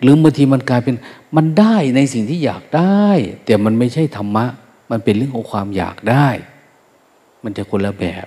[0.00, 0.94] หรือบางทีมันกลายเป็น
[1.36, 3.06] มันได้ในสิ่งที่อยากได้
[3.44, 4.46] แต่มันไม่ใช่ธรรมะ
[4.90, 6.28] มันเป็นเรื่องของความอยากได้
[7.44, 8.26] มันจะคนละแบบ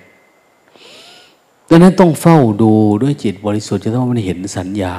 [1.69, 2.71] ดังนั้นต้องเฝ้าดู
[3.03, 4.97] ด้วยจิตบริสุทธิ์จะต้องมันเห็นสัญญา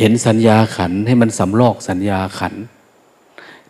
[0.00, 2.54] เห็นสัญญาขันให้มันสำลอกสัญญาขัน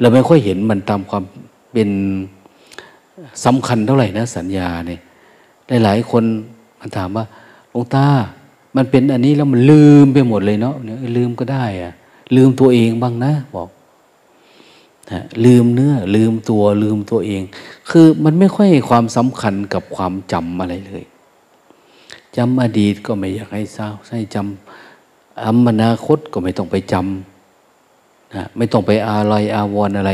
[0.00, 1.24] เราไม่ค่อยเห็นมันตามความ
[1.72, 1.90] เป็น
[3.44, 5.00] สำคัญเท่าไหร่นะ สัญญาเนี่ย
[5.84, 6.24] หลายๆคน
[6.80, 7.24] มันถามว่า
[7.70, 8.06] หลวงตา
[8.76, 11.92] มันเป็นอันนี้แล้วมันลืมไปหมดเลยเนาะเนี่ยลืมก็ได้อะ
[12.36, 13.68] ลืมตัวเองบ้างนะบอก
[15.10, 17.42] นะลืมเนื้อ ลืมตัวลืมตัวเอง
[17.90, 21.04] คือมันไม่ค่อยความสำคัญกับความจำอะไรเลย
[22.36, 30.12] จำอดีตก็ไม่อยากให้เศร้าให้จำอมนาคตก็ไม่ต้องไปจำนะไม่ต้องไปอาลัยอาวรออะไร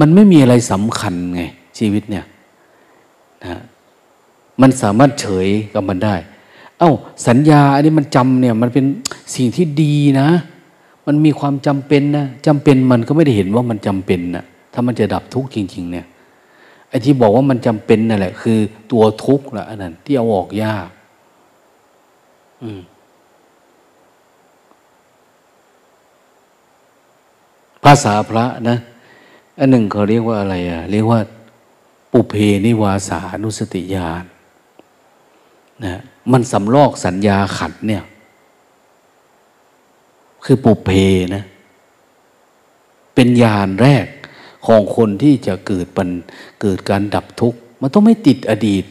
[0.00, 1.42] มันไม่มีอะไรสำคัญไง
[1.78, 2.24] ชีวิตเนี่ย
[3.44, 3.60] นะ
[4.60, 6.14] มันสามารถเฉยกับมันได้
[6.78, 6.92] เอา้า
[7.26, 8.84] สัญญาอันนี้มันจำเนี่ยมันเป็น
[9.34, 10.28] สิ่งที่ดีนะ
[11.06, 16.06] มันมีความจำเป็นนะจำเป็นมันก็ไม่ได้เห็นว่ามันจำเป็นนะถ้ามันจะดับทุกข์จริง ๆ เนี่ย
[16.88, 18.58] ไอ้ที่บอกว่ามันจำเป็นนั่นแหละ คือ
[18.92, 20.88] ตัวทุกข์ละอันนั้นที่เอาออกยาก
[22.62, 22.80] อืม
[27.84, 28.76] ภาษาพระนะ
[29.58, 31.20] อันหนึ่งเขาเรียกว่าอะไรอะ เรียกว่า
[32.12, 32.34] ปุเพ
[32.64, 34.24] นิวาสานุสติญาณ
[35.84, 36.00] นะ
[36.32, 38.04] มันสำลอกสัญญาขันเนี่ย
[40.44, 40.90] คือปุเพ
[41.34, 41.44] นะ
[43.14, 44.06] เป็นญาณแรก
[44.66, 46.08] ของคนที่จะเกิดปัน
[46.60, 48.84] เกิดการดับทุกข์ มันต้องไม่ติดอดีต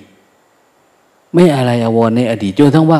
[1.33, 2.99] ไม่อะไรอววรในอดีตจนทั้งว่า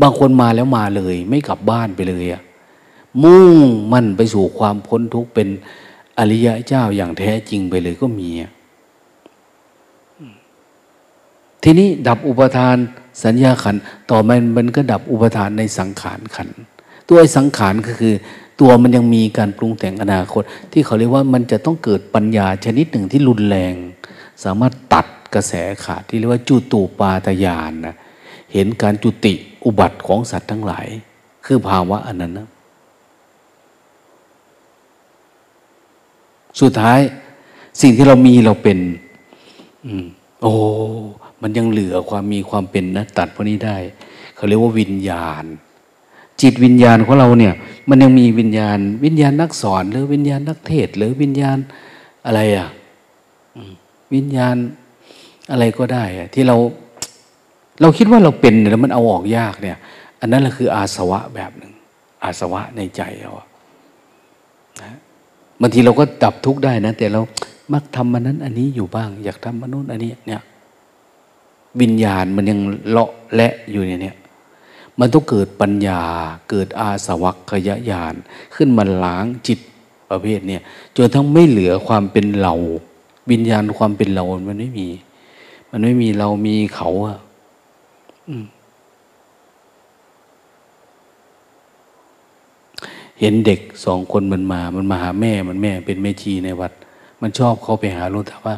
[0.00, 2.42] บางคนมาแล้วมาเลย ไม่กลับบ้านไปเลยอะ
[3.22, 5.48] มุ่งมั่นไปสู่ความพ้นทุกข์เป็น
[6.18, 8.28] อริยะเจ้าอย่างแท้จริงไปเลยก็มี
[11.64, 12.76] ทีนี้ดับอุปทาน
[13.24, 13.76] สัญญาขัน
[14.10, 16.48] ต่อมามันก็ดับอุปทานในสังขารขัน
[17.06, 18.14] ตัวไอ้สังขารก็คือ
[18.60, 20.42] ตัวมันยังมีการปรุงแต่งอนาคต
[20.72, 23.74] ที่เขาเรียกว่ามันจะต้องเกิดปัญญาชนิดหนึ่งที่รุนแรง
[24.44, 25.52] สามารถตัดกระแส
[25.84, 27.96] ขาดที่เรียกว่าจุตูปาตยานนะ
[28.52, 29.34] เห็นการจุติ
[29.64, 30.86] อุบัติของสัตว์ทั้งหลาย
[31.44, 32.48] คือภาวะอันนั้นนะ
[36.60, 37.00] สุดท้าย
[37.80, 38.78] สิ่งที่เรามีเราเป็น
[39.86, 40.06] อืม
[40.42, 40.54] โอ้
[41.42, 43.76] มันยังเหลือความมีความเป็นนะตัดพวกนี้ได้
[44.34, 45.44] เขาเรียกว่าวิญญาณ
[46.42, 47.54] จิตวิญญาณของเราเนี่ย
[47.88, 51.58] มันยังมีวิญญาณ วิญญาณนักสอนหรือวิญญาณนักเทศหรือวิญญาณ
[52.26, 52.68] อะไรอะ
[54.14, 54.56] วิญญาณ
[55.50, 56.56] อะไรก็ได้อะที่เรา
[57.80, 59.78] เราคิดว่าเราเป็นแล้วมันเอาออกยากเนี่ย
[60.20, 61.72] อันนั้นแหละคืออาสวะแบบหนึ่ง
[62.22, 63.32] อาสวะในใจเรา
[64.82, 64.96] นะ
[65.60, 67.20] บางทีเราก็ดับทุกข์ได้นะ แต่เรา
[67.72, 70.42] มักทำมันนั้น อันนี้อยู่บ้าง อยากทำมันนู้นอันนี้เนี่ย
[71.80, 74.16] วิญญาณมันยังเลาะและอยู่เนี่ย
[74.98, 76.02] มันต้องเกิดปัญญา
[76.50, 78.14] เกิดอาสวัคยญาณ
[78.54, 79.58] ขึ้นมาล้างจิต
[80.10, 80.62] ประเภทเนี่ย
[80.96, 82.54] จนทั้งไม่เหลือความเป็นเรา
[83.30, 84.88] วิญญาณความเป็นเรามันไม่มี
[85.70, 87.18] มันไม่มีเรามีเขาอะ
[88.28, 88.44] อืม
[93.20, 96.72] เห็นเด็กสองคนมันมา มันมาหาแม่มันแม่เป็นแม่ชีในวัด
[97.20, 98.54] มันชอบเขาไปหาลูกแต่ว่า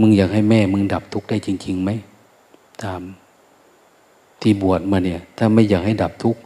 [0.00, 1.90] มึงอยากให้แม่ มึงดับทุกข์ได้จริงๆไหม
[2.82, 3.02] ตาม
[4.40, 6.40] ที่บวชมาเนี่ย ถ้าไม่อยากให้ดับทุกข์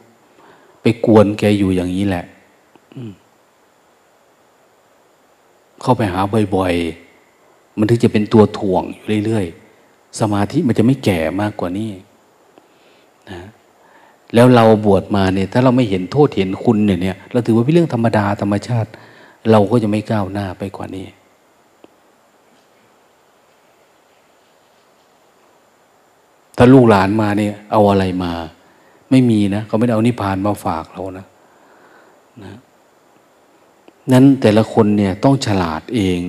[0.82, 2.24] ไปกวนแกอยู่อย่างนี้แหละ
[5.82, 6.20] เข้าไปหา
[6.54, 11.90] บ่อยๆ มันถึงจะเป็นตัวถ่วงอยู่เรื่อยๆ สมาธิมันจะไม่แก่มากกว่านี้
[13.30, 13.40] นะ
[14.34, 18.90] แล้วเราบวชมาเนี่ย ถ้าเราไม่เห็นโทษเห็นคุณเนี่ยเนี่ย เราถือว่าเป็นเรื่องธรรมดาธรรมชาติ
[19.50, 21.06] เราก็จะไม่ก้าวหน้าไปกว่านี้
[26.56, 28.32] ถ้าลูกหลานมาเนี่ย เอาอะไรมา
[29.10, 31.26] ไม่มีนะเขาไม่ได้เอานิพพานมาฝากเรานะ
[32.44, 32.54] นะ
[34.12, 36.20] นั้นแต่ละคนเนี่ยต้องฉลาดเอง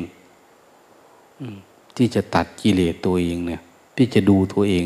[1.96, 3.62] ที่จะตัดกิเลสตัวเองเนี่ย
[3.96, 4.86] ที่จะดูตัวเอง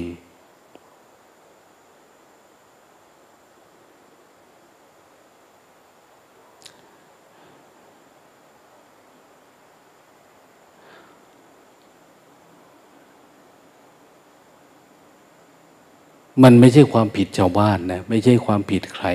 [16.44, 19.08] มันไม่ใช่ความผิดชาวบ้านนะไม่ใช่ความผิดใคร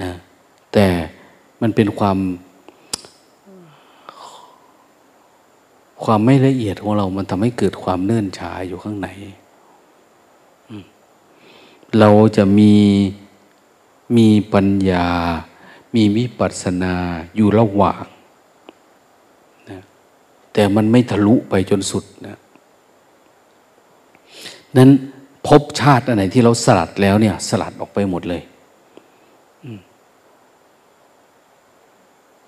[0.00, 0.10] นะ
[0.72, 0.86] แต่
[1.60, 2.18] มันเป็นความ
[6.04, 9.08] ความไม่ละเอียดของเรา มันทำให้เกิดความเนื่นช้าอยู่ข้างใน
[11.98, 12.74] เราจะมี
[14.16, 15.06] มีปัญญา
[15.94, 16.94] มีวิปัสสนา
[17.36, 18.04] อยู่ระหว่าง
[19.70, 19.80] นะ
[20.52, 22.36] แต่มันไม่ทะลุไปจนสุดนะ
[24.76, 24.90] นั้น
[25.46, 28.42] พบชาติอันไหนที่เราสลัดแล้วเนี่ย สลัดออกไปหมดเลย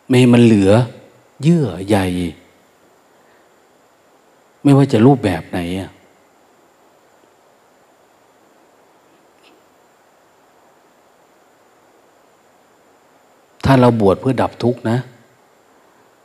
[0.08, 0.72] ไม่มันเหลือ
[1.42, 1.98] เยื่อใย
[4.62, 5.90] ไม่ว่าจะรูปแบบไหนอะ
[13.64, 14.98] ถ้าเราบวชเพื่อดับทุกข์นะ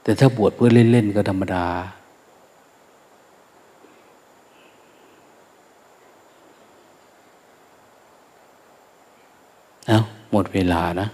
[0.03, 1.65] แต่ถ้าบวชเพื่อเล่น ๆ ก็ธรรมดา
[9.87, 9.99] เอา
[10.31, 11.07] หมดเวลานะ